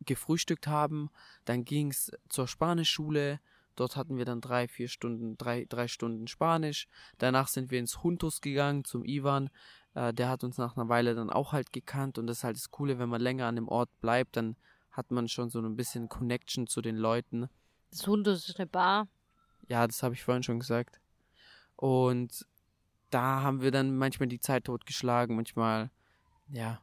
[0.00, 1.10] gefrühstückt haben,
[1.44, 3.40] dann ging es zur Spanischschule,
[3.76, 6.88] Dort hatten wir dann drei, vier Stunden, drei, drei Stunden Spanisch.
[7.18, 9.50] Danach sind wir ins Juntos gegangen zum Ivan.
[9.96, 12.56] Äh, der hat uns nach einer Weile dann auch halt gekannt und das ist halt
[12.56, 14.54] das Coole, wenn man länger an dem Ort bleibt, dann
[14.92, 17.48] hat man schon so ein bisschen Connection zu den Leuten.
[17.90, 19.08] Das Juntos ist eine Bar.
[19.68, 21.00] Ja, das habe ich vorhin schon gesagt.
[21.76, 22.46] Und
[23.08, 25.90] da haben wir dann manchmal die Zeit totgeschlagen, manchmal,
[26.48, 26.80] ja,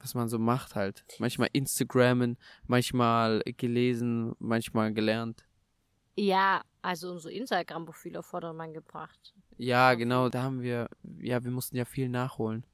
[0.00, 1.04] was man so macht halt.
[1.20, 5.46] Manchmal Instagrammen, manchmal gelesen, manchmal gelernt.
[6.16, 9.34] Ja, also unsere Instagram-Profile auf Vordermann gebracht.
[9.56, 10.88] Ja, genau, da haben wir,
[11.20, 12.64] ja, wir mussten ja viel nachholen.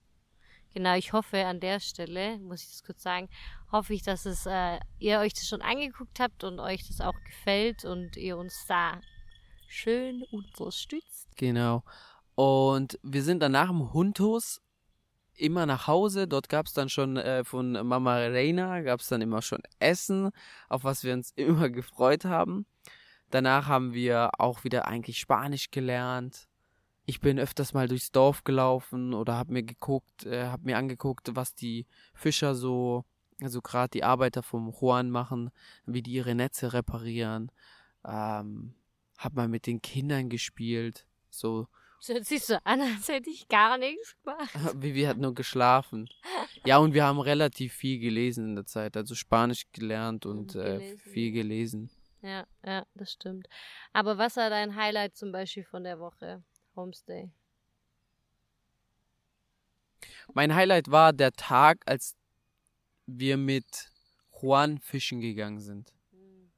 [0.74, 3.28] Genau, ich hoffe an der Stelle, muss ich das kurz sagen,
[3.70, 7.18] hoffe ich, dass es, äh, ihr euch das schon angeguckt habt und euch das auch
[7.24, 9.00] gefällt und ihr uns da
[9.68, 11.28] schön unterstützt.
[11.36, 11.82] Genau.
[12.34, 14.62] Und wir sind dann nach dem Hundhus
[15.34, 16.26] immer nach Hause.
[16.26, 20.30] Dort gab es dann schon äh, von Mama Reina, gab es dann immer schon Essen,
[20.68, 22.66] auf was wir uns immer gefreut haben.
[23.30, 26.48] Danach haben wir auch wieder eigentlich Spanisch gelernt.
[27.04, 31.34] Ich bin öfters mal durchs Dorf gelaufen oder habe mir geguckt, äh, habe mir angeguckt,
[31.34, 33.04] was die Fischer so,
[33.40, 35.50] also gerade die Arbeiter vom Juan machen,
[35.84, 37.50] wie die ihre Netze reparieren.
[38.04, 38.74] Ähm,
[39.18, 41.66] hab mal mit den Kindern gespielt, so.
[42.04, 44.50] So siehst du an, als hätte ich gar nichts gemacht.
[44.82, 46.08] Vivi hat nur geschlafen.
[46.66, 50.96] Ja, und wir haben relativ viel gelesen in der Zeit, also Spanisch gelernt und äh,
[50.96, 51.90] viel gelesen.
[52.20, 53.46] Ja, ja, das stimmt.
[53.92, 56.42] Aber was war dein Highlight zum Beispiel von der Woche?
[56.76, 57.30] Homestay.
[60.34, 62.16] Mein Highlight war der Tag, als
[63.06, 63.90] wir mit
[64.40, 65.94] Juan fischen gegangen sind.
[66.10, 66.50] Hm.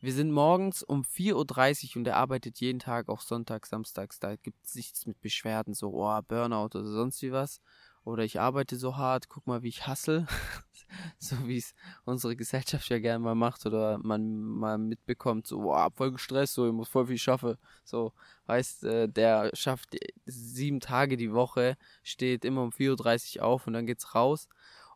[0.00, 4.18] Wir sind morgens um 4.30 Uhr und er arbeitet jeden Tag, auch Sonntag, Samstags.
[4.18, 7.60] Da gibt es nichts mit Beschwerden, so oh, Burnout oder sonst wie was
[8.04, 10.26] oder ich arbeite so hart, guck mal, wie ich hassle,
[11.18, 15.92] so wie es unsere Gesellschaft ja gerne mal macht oder man mal mitbekommt, so, wow,
[15.94, 18.12] voll gestresst, so, ich muss voll viel schaffen, so,
[18.48, 23.74] heißt, äh, der schafft sieben Tage die Woche, steht immer um 4.30 Uhr auf und
[23.74, 24.48] dann geht's raus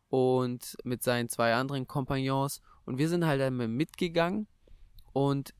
[0.09, 2.61] und mit seinen zwei anderen Kompagnons.
[2.85, 4.47] Und wir sind halt einmal mitgegangen
[5.13, 5.53] und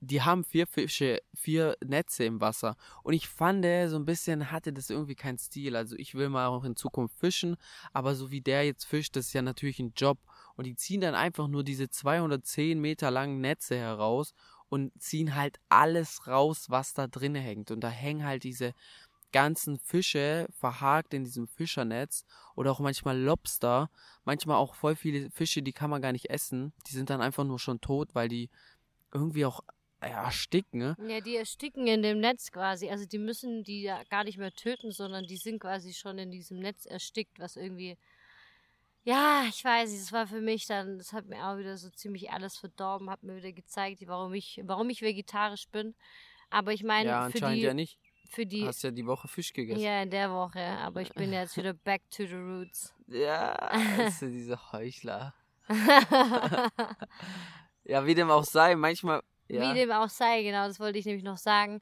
[0.00, 2.76] die haben vier Fische, vier Netze im Wasser.
[3.02, 5.76] Und ich fand, so ein bisschen hatte das irgendwie keinen Stil.
[5.76, 7.56] Also ich will mal auch in Zukunft fischen,
[7.92, 10.18] aber so wie der jetzt fischt, das ist ja natürlich ein Job.
[10.56, 14.34] Und die ziehen dann einfach nur diese 210 Meter langen Netze heraus
[14.68, 17.70] und ziehen halt alles raus, was da drin hängt.
[17.70, 18.72] Und da hängen halt diese
[19.32, 23.90] ganzen Fische verhakt in diesem Fischernetz oder auch manchmal Lobster,
[24.24, 26.72] manchmal auch voll viele Fische, die kann man gar nicht essen.
[26.86, 28.50] Die sind dann einfach nur schon tot, weil die
[29.12, 29.60] irgendwie auch
[30.00, 30.96] ersticken, ne?
[31.08, 32.90] Ja, die ersticken in dem Netz quasi.
[32.90, 36.30] Also die müssen die ja gar nicht mehr töten, sondern die sind quasi schon in
[36.30, 37.96] diesem Netz erstickt, was irgendwie.
[39.04, 41.88] Ja, ich weiß nicht, das war für mich dann, das hat mir auch wieder so
[41.90, 45.94] ziemlich alles verdorben, hat mir wieder gezeigt, warum ich, warum ich vegetarisch bin.
[46.50, 47.98] Aber ich meine, ja, für die, ja nicht.
[48.28, 49.80] Für die, du hast ja die Woche Fisch gegessen.
[49.80, 50.60] Ja, in der Woche.
[50.60, 52.92] Aber ich bin jetzt wieder back to the roots.
[53.06, 53.70] Ja,
[54.10, 55.32] sind diese Heuchler.
[57.84, 59.70] ja, wie dem auch sei, manchmal ja.
[59.70, 61.80] Wie dem auch sei, genau, das wollte ich nämlich noch sagen.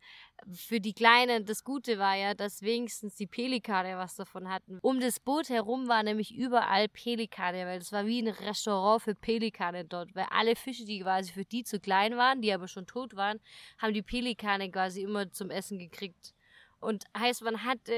[0.52, 4.78] Für die Kleinen, das Gute war ja, dass wenigstens die Pelikane was davon hatten.
[4.82, 9.14] Um das Boot herum war nämlich überall Pelikane, weil das war wie ein Restaurant für
[9.14, 10.14] Pelikane dort.
[10.14, 13.40] Weil alle Fische, die quasi für die zu klein waren, die aber schon tot waren,
[13.78, 16.34] haben die Pelikane quasi immer zum Essen gekriegt.
[16.80, 17.94] Und heißt, man hatte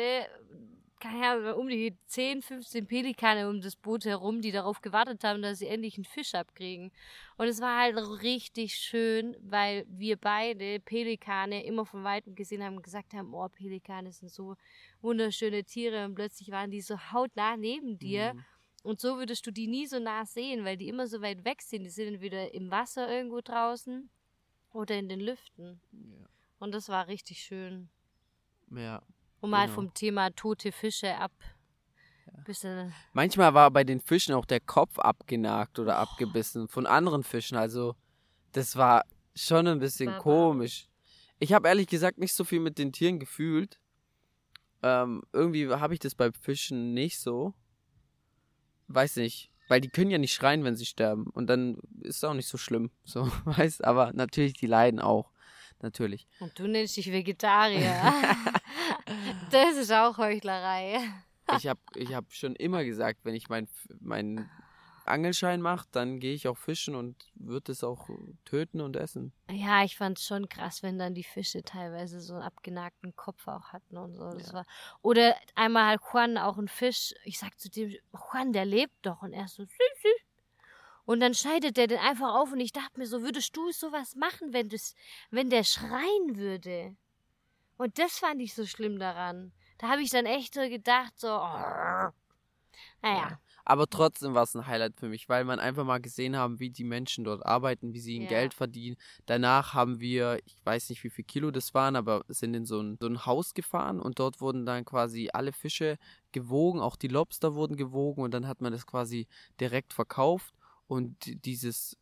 [1.00, 5.42] keine Ahnung, um die 10, 15 Pelikane um das Boot herum, die darauf gewartet haben,
[5.42, 6.90] dass sie endlich einen Fisch abkriegen.
[7.36, 12.76] Und es war halt richtig schön, weil wir beide Pelikane immer von Weitem gesehen haben
[12.76, 14.56] und gesagt haben, oh, Pelikane sind so
[15.02, 18.34] wunderschöne Tiere und plötzlich waren die so hautnah neben dir.
[18.34, 18.44] Mhm.
[18.82, 21.60] Und so würdest du die nie so nah sehen, weil die immer so weit weg
[21.60, 21.84] sind.
[21.84, 24.08] Die sind entweder im Wasser irgendwo draußen
[24.72, 25.80] oder in den Lüften.
[25.92, 26.26] Ja.
[26.58, 27.88] Und das war richtig schön.
[28.70, 29.02] Ja,
[29.40, 29.74] um mal genau.
[29.74, 31.14] vom Thema tote Fische
[32.44, 32.92] Bisschen.
[33.12, 37.56] Manchmal war bei den Fischen auch der Kopf abgenagt oder abgebissen von anderen Fischen.
[37.56, 37.96] Also
[38.52, 40.88] das war schon ein bisschen War komisch.
[41.38, 43.80] Ich habe ehrlich gesagt nicht so viel mit den Tieren gefühlt.
[44.82, 47.54] Ähm, irgendwie habe ich das bei Fischen nicht so.
[48.88, 49.50] Weiß nicht.
[49.68, 51.26] Weil die können ja nicht schreien, wenn sie sterben.
[51.30, 52.90] Und dann ist es auch nicht so schlimm.
[53.04, 55.32] So, weißt Aber natürlich, die leiden auch.
[55.80, 56.26] Natürlich.
[56.40, 57.94] Und du nennst dich Vegetarier.
[59.50, 61.00] das ist auch Heuchlerei.
[61.56, 63.68] Ich habe ich hab schon immer gesagt, wenn ich meinen
[64.00, 64.50] mein
[65.04, 68.08] Angelschein mache, dann gehe ich auch fischen und würde es auch
[68.44, 69.32] töten und essen.
[69.48, 73.46] Ja, ich fand es schon krass, wenn dann die Fische teilweise so einen abgenagten Kopf
[73.46, 74.32] auch hatten und so.
[74.32, 74.54] Das Ja.
[74.54, 74.66] war,
[75.02, 77.14] oder einmal hat Juan auch einen Fisch.
[77.24, 79.22] Ich sag zu dem, Juan, der lebt doch.
[79.22, 79.70] Und er so, süß,
[80.02, 80.26] süß.
[81.04, 84.16] Und dann schneidet der den einfach auf und ich dachte mir so, würdest du sowas
[84.16, 84.96] machen, wenn, das,
[85.30, 86.96] wenn der schreien würde?
[87.76, 89.52] Und das fand ich so schlimm daran.
[89.78, 92.10] Da habe ich dann echt so gedacht, so, oh.
[93.02, 93.38] naja.
[93.68, 96.70] Aber trotzdem war es ein Highlight für mich, weil man einfach mal gesehen haben, wie
[96.70, 98.28] die Menschen dort arbeiten, wie sie Ja.
[98.28, 98.96] Geld verdienen.
[99.26, 102.80] Danach haben wir, ich weiß nicht, wie viel Kilo das waren, aber sind in so
[102.80, 105.98] ein, so ein Haus gefahren und dort wurden dann quasi alle Fische
[106.30, 109.26] gewogen, auch die Lobster wurden gewogen und dann hat man das quasi
[109.60, 110.54] direkt verkauft
[110.86, 111.98] und dieses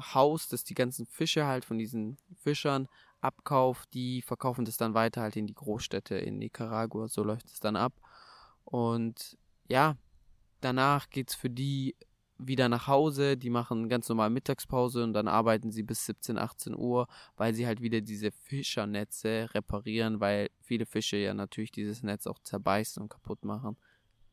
[0.00, 2.88] Haus, das die ganzen Fische halt von diesen Fischern
[3.20, 7.60] abkauft, die verkaufen das dann weiter halt in die Großstädte in Nicaragua, so läuft es
[7.60, 7.94] dann ab.
[8.64, 9.96] Und ja,
[10.60, 11.96] danach geht's für die
[12.38, 16.74] wieder nach Hause, die machen ganz normal Mittagspause und dann arbeiten sie bis 17, 18
[16.76, 22.26] Uhr, weil sie halt wieder diese Fischernetze reparieren, weil viele Fische ja natürlich dieses Netz
[22.26, 23.76] auch zerbeißen und kaputt machen.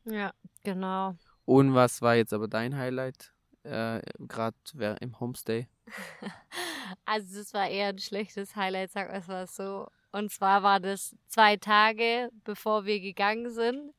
[0.04, 0.32] Ja,
[0.64, 1.16] genau.
[1.44, 3.32] Und was war jetzt aber dein Highlight?
[3.64, 4.56] Äh, Gerade
[5.00, 5.68] im Homestay.
[7.06, 9.88] Also das war eher ein schlechtes Highlight, sag mal mal so.
[10.10, 13.94] Und zwar war das zwei Tage, bevor wir gegangen sind,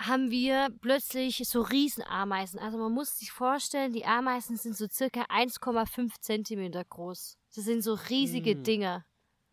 [0.00, 2.58] haben wir plötzlich so Riesenameisen.
[2.60, 7.38] Also man muss sich vorstellen, die Ameisen sind so circa 1,5 Zentimeter groß.
[7.54, 8.62] Das sind so riesige Mm.
[8.62, 9.04] Dinger.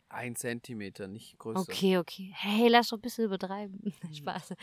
[0.10, 1.60] Ein Zentimeter, nicht größer.
[1.62, 2.32] Okay, okay.
[2.36, 3.94] Hey, lass doch ein bisschen übertreiben.
[4.14, 4.54] Spaß.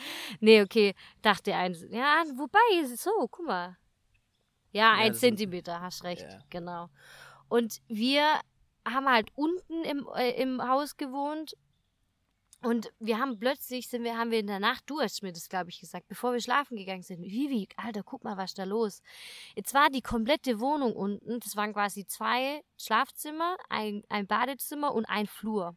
[0.40, 0.94] Nee, okay.
[1.22, 1.85] Dachte eins.
[1.88, 2.59] Ja, wobei,
[2.96, 3.76] so, guck mal.
[4.72, 6.26] Ja, ein das sind- Zentimeter, hast recht.
[6.28, 6.40] Ja.
[6.50, 6.90] Genau.
[7.48, 8.40] Und wir
[8.87, 11.56] haben halt unten im, äh, im Haus gewohnt.
[12.62, 15.49] Und wir haben plötzlich, sind wir, haben wir in der Nacht, du hast mir das,
[15.49, 17.23] glaube ich, gesagt, bevor wir schlafen gegangen sind.
[17.23, 19.03] Vivi, Alter, guck mal, was da los?
[19.55, 25.05] Jetzt war die komplette Wohnung unten, das waren quasi zwei Schlafzimmer, ein, ein Badezimmer und
[25.05, 25.77] ein Flur.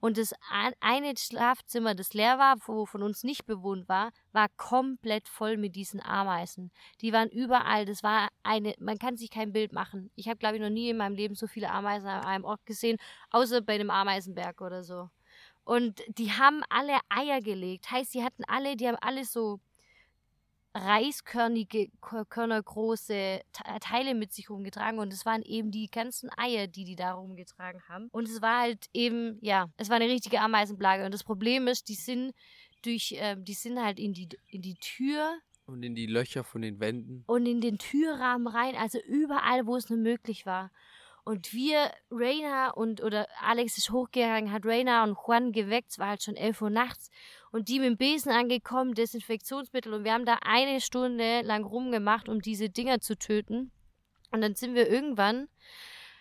[0.00, 4.48] Und das ein- eine Schlafzimmer, das leer war, wo von uns nicht bewohnt war, war
[4.56, 6.70] komplett voll mit diesen Ameisen.
[7.00, 7.86] Die waren überall.
[7.86, 10.10] Das war eine, man kann sich kein Bild machen.
[10.16, 12.66] Ich habe, glaube ich, noch nie in meinem Leben so viele Ameisen an einem Ort
[12.66, 12.98] gesehen,
[13.30, 15.08] außer bei einem Ameisenberg oder so.
[15.66, 17.90] Und die haben alle Eier gelegt.
[17.90, 19.58] Heißt, die hatten alle, die haben alle so
[20.74, 21.88] reiskörnige,
[22.28, 26.96] körnergroße Te- Teile mit sich rumgetragen und es waren eben die ganzen Eier, die die
[26.96, 28.08] da rumgetragen haben.
[28.12, 31.04] Und es war halt eben, ja, es war eine richtige Ameisenplage.
[31.04, 32.32] Und das Problem ist, die sind
[32.82, 36.60] durch, ähm, die sind halt in die, in die Tür Und in die Löcher von
[36.62, 37.24] den Wänden.
[37.26, 40.70] und in den Türrahmen rein, also überall, wo es nur möglich war.
[41.26, 46.10] Und wir, Raina und, oder Alex ist hochgegangen, hat Raina und Juan geweckt, es war
[46.10, 47.10] halt schon 11 Uhr nachts.
[47.50, 49.92] Und die mit dem Besen angekommen, Desinfektionsmittel.
[49.92, 53.72] Und wir haben da eine Stunde lang rumgemacht, um diese Dinger zu töten.
[54.30, 55.48] Und dann sind wir irgendwann,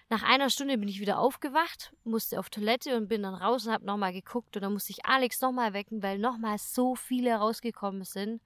[0.10, 3.74] nach einer Stunde bin ich wieder aufgewacht, musste auf Toilette und bin dann raus und
[3.74, 4.56] habe nochmal geguckt.
[4.56, 8.41] Und dann musste ich Alex nochmal wecken, weil nochmal so viele rausgekommen sind.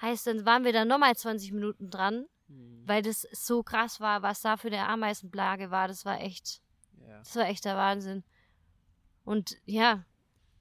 [0.00, 2.24] Heißt, dann waren wir da nochmal 20 Minuten dran
[2.86, 5.88] weil das so krass war, was da für eine Ameisenplage war.
[5.88, 6.60] Das war echt,
[7.06, 7.18] Ja.
[7.18, 8.24] das war echt der Wahnsinn.
[9.24, 10.04] Und ja,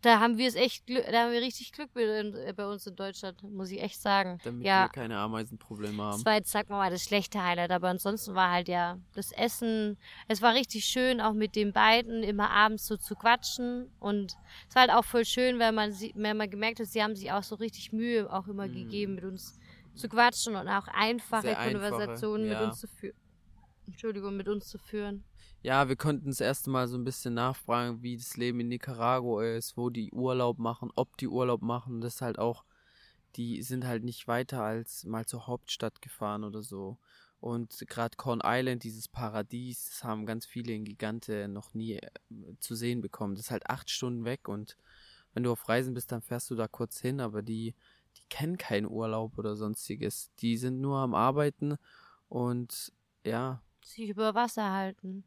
[0.01, 2.95] da haben wir es echt, Glück, da haben wir richtig Glück äh, bei uns in
[2.95, 4.39] Deutschland, muss ich echt sagen.
[4.45, 6.11] Damit ja, wir keine Ameisenprobleme haben.
[6.13, 9.31] das war jetzt, sagen wir mal, das schlechte Highlight, aber ansonsten war halt ja das
[9.33, 9.97] Essen,
[10.29, 14.37] es war richtig schön, auch mit den beiden immer abends so zu quatschen und
[14.69, 17.15] es war halt auch voll schön, weil man, sie, wenn man gemerkt hat, sie haben
[17.15, 18.73] sich auch so richtig Mühe auch immer Mhm.
[18.73, 19.59] gegeben, mit uns
[19.95, 22.65] zu quatschen und auch einfache einfache, Konversationen mit ja.
[22.65, 23.15] uns zu führen.
[23.87, 25.23] Entschuldigung, mit uns zu führen.
[25.61, 29.43] Ja, wir konnten das erste Mal so ein bisschen nachfragen, wie das Leben in Nicaragua
[29.43, 31.99] ist, wo die Urlaub machen, ob die Urlaub machen.
[31.99, 32.63] Das ist halt auch,
[33.35, 36.97] die sind halt nicht weiter als mal zur Hauptstadt gefahren oder so.
[37.41, 42.09] Und gerade Corn Island, dieses Paradies, das haben ganz viele in Gigante noch nie äh,
[42.59, 43.35] zu sehen bekommen.
[43.35, 44.77] Das ist halt acht Stunden weg und
[45.33, 47.75] wenn du auf Reisen bist, dann fährst du da kurz hin, aber die,
[48.29, 50.31] kennen keinen Urlaub oder sonstiges.
[50.39, 51.77] Die sind nur am Arbeiten
[52.27, 52.93] und
[53.25, 55.23] ja, sich über Wasser halten.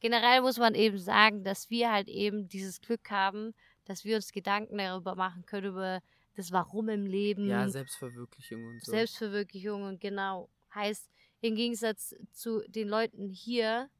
[0.00, 4.32] Generell muss man eben sagen, dass wir halt eben dieses Glück haben, dass wir uns
[4.32, 6.00] Gedanken darüber machen können, über
[6.36, 7.46] das Warum im Leben.
[7.48, 8.92] Ja, Selbstverwirklichung und so.
[8.92, 10.48] Selbstverwirklichung und genau.
[10.74, 11.10] Heißt,
[11.42, 13.90] im Gegensatz zu den Leuten hier,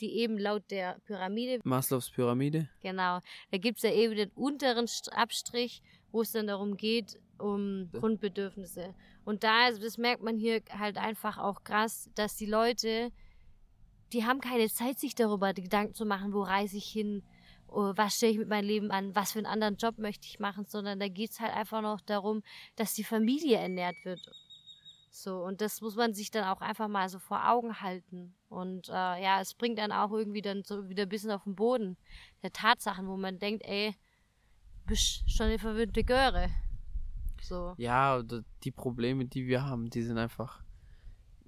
[0.00, 1.60] die eben laut der Pyramide.
[1.64, 2.68] Maslows Pyramide.
[2.80, 3.20] Genau.
[3.50, 7.90] Da gibt es ja eben den unteren Abstrich, wo es dann darum geht, um.
[7.92, 8.94] Grundbedürfnisse.
[9.24, 13.10] Und da, das merkt man hier halt einfach auch krass, dass die Leute,
[14.12, 17.22] die haben keine Zeit, sich darüber Gedanken zu machen, wo reise ich hin,
[17.68, 20.38] oh, was stelle ich mit meinem Leben an, was für einen anderen Job möchte ich
[20.38, 22.42] machen, sondern da geht es halt einfach noch darum,
[22.76, 24.20] dass die Familie ernährt wird
[25.14, 28.34] so, und das muss man sich dann auch einfach mal so vor Augen halten.
[28.48, 31.54] Und äh, ja, es bringt dann auch irgendwie dann so wieder ein bisschen auf den
[31.54, 31.98] Boden
[32.42, 33.94] der Tatsachen, wo man denkt, ey,
[34.86, 36.48] bist schon eine verwöhnte Göre.
[37.42, 37.74] So.
[37.76, 38.22] Ja,
[38.64, 40.62] die Probleme, die wir haben, die sind einfach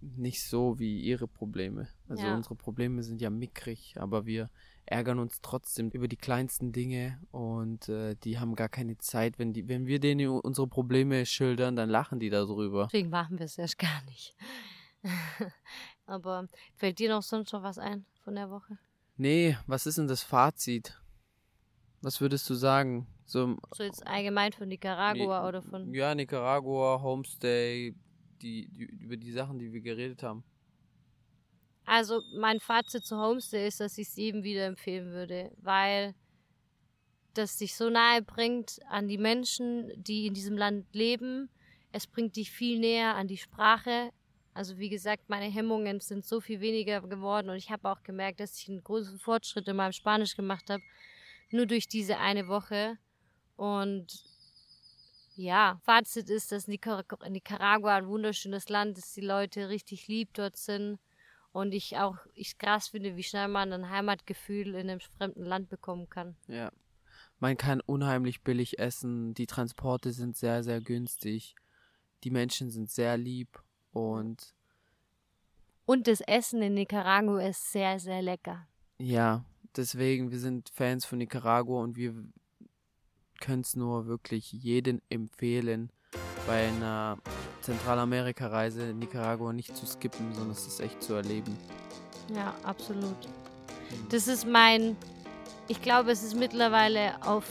[0.00, 1.88] nicht so wie ihre Probleme.
[2.08, 2.34] Also ja.
[2.34, 4.50] unsere Probleme sind ja mickrig, aber wir
[4.86, 9.38] ärgern uns trotzdem über die kleinsten Dinge und äh, die haben gar keine Zeit.
[9.38, 12.84] Wenn, die, wenn wir denen unsere Probleme schildern, dann lachen die darüber.
[12.92, 14.36] Deswegen machen wir es erst gar nicht.
[16.06, 18.78] Aber fällt dir noch sonst noch was ein von der Woche?
[19.16, 21.00] Nee, was ist denn das Fazit?
[22.02, 23.06] Was würdest du sagen?
[23.26, 25.92] So, so jetzt allgemein von Nicaragua nee, oder von.
[25.94, 27.94] Ja, Nicaragua, Homestay,
[28.42, 30.44] die, die, über die Sachen, die wir geredet haben.
[31.86, 36.14] Also mein Fazit zu Homestay ist, dass ich es jedem wieder empfehlen würde, weil
[37.34, 41.50] das dich so nahe bringt an die Menschen, die in diesem Land leben.
[41.92, 44.10] Es bringt dich viel näher an die Sprache.
[44.54, 48.38] Also wie gesagt, meine Hemmungen sind so viel weniger geworden und ich habe auch gemerkt,
[48.40, 50.82] dass ich einen großen Fortschritt in meinem Spanisch gemacht habe,
[51.50, 52.98] nur durch diese eine Woche.
[53.56, 54.24] Und
[55.36, 60.98] ja, Fazit ist, dass Nicaragua ein wunderschönes Land ist, die Leute richtig lieb dort sind
[61.52, 65.68] und ich auch ich krass finde, wie schnell man ein Heimatgefühl in einem fremden Land
[65.68, 66.36] bekommen kann.
[66.46, 66.70] Ja.
[67.40, 71.56] Man kann unheimlich billig essen, die Transporte sind sehr, sehr günstig,
[72.22, 74.54] die Menschen sind sehr lieb und.
[75.84, 78.66] Und das Essen in Nicaragua ist sehr, sehr lecker.
[78.98, 79.44] Ja,
[79.76, 82.14] deswegen, wir sind Fans von Nicaragua und wir
[83.44, 85.90] können es nur wirklich jedem empfehlen,
[86.46, 87.18] bei einer
[87.60, 91.54] Zentralamerika-Reise Nicaragua nicht zu skippen, sondern es ist echt zu erleben.
[92.34, 93.28] Ja, absolut.
[94.10, 94.96] Das ist mein,
[95.68, 97.44] ich glaube, es ist mittlerweile auf,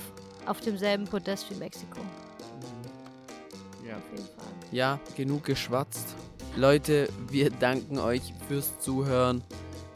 [0.47, 1.99] auf demselben Podest wie Mexiko.
[1.99, 3.87] Mhm.
[3.87, 3.97] Ja.
[3.97, 4.53] Auf jeden Fall.
[4.71, 6.15] Ja, genug geschwatzt.
[6.55, 9.43] Leute, wir danken euch fürs Zuhören.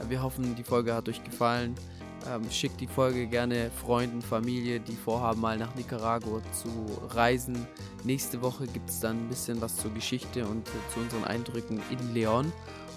[0.07, 1.75] Wir hoffen, die Folge hat euch gefallen.
[2.29, 6.69] Ähm, schickt die Folge gerne Freunden, Familie, die vorhaben, mal nach Nicaragua zu
[7.09, 7.67] reisen.
[8.03, 12.13] Nächste Woche gibt es dann ein bisschen was zur Geschichte und zu unseren Eindrücken in
[12.13, 12.51] Leon.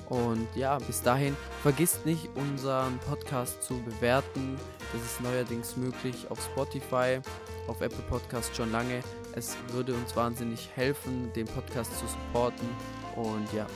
[0.09, 4.57] Und ja, bis dahin, vergisst nicht, unseren Podcast zu bewerten.
[4.93, 7.21] Das ist neuerdings möglich auf Spotify,
[7.69, 9.03] auf Apple Podcast schon lange.
[9.37, 12.69] Es würde uns wahnsinnig helfen, den Podcast zu supporten.
[13.15, 13.67] Und ja,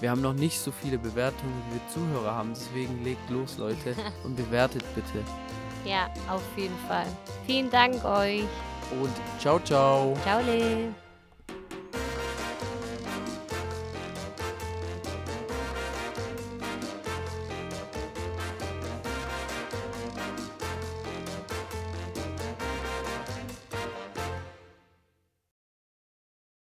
[0.00, 2.50] wir haben noch nicht so viele Bewertungen, wie wir Zuhörer haben.
[2.54, 3.94] Deswegen legt los, Leute,
[4.24, 5.24] und bewertet bitte.
[5.84, 7.06] Ja, auf jeden Fall.
[7.46, 8.44] Vielen Dank euch.
[9.00, 10.16] Und ciao, ciao.
[10.24, 10.92] Ciao, Le.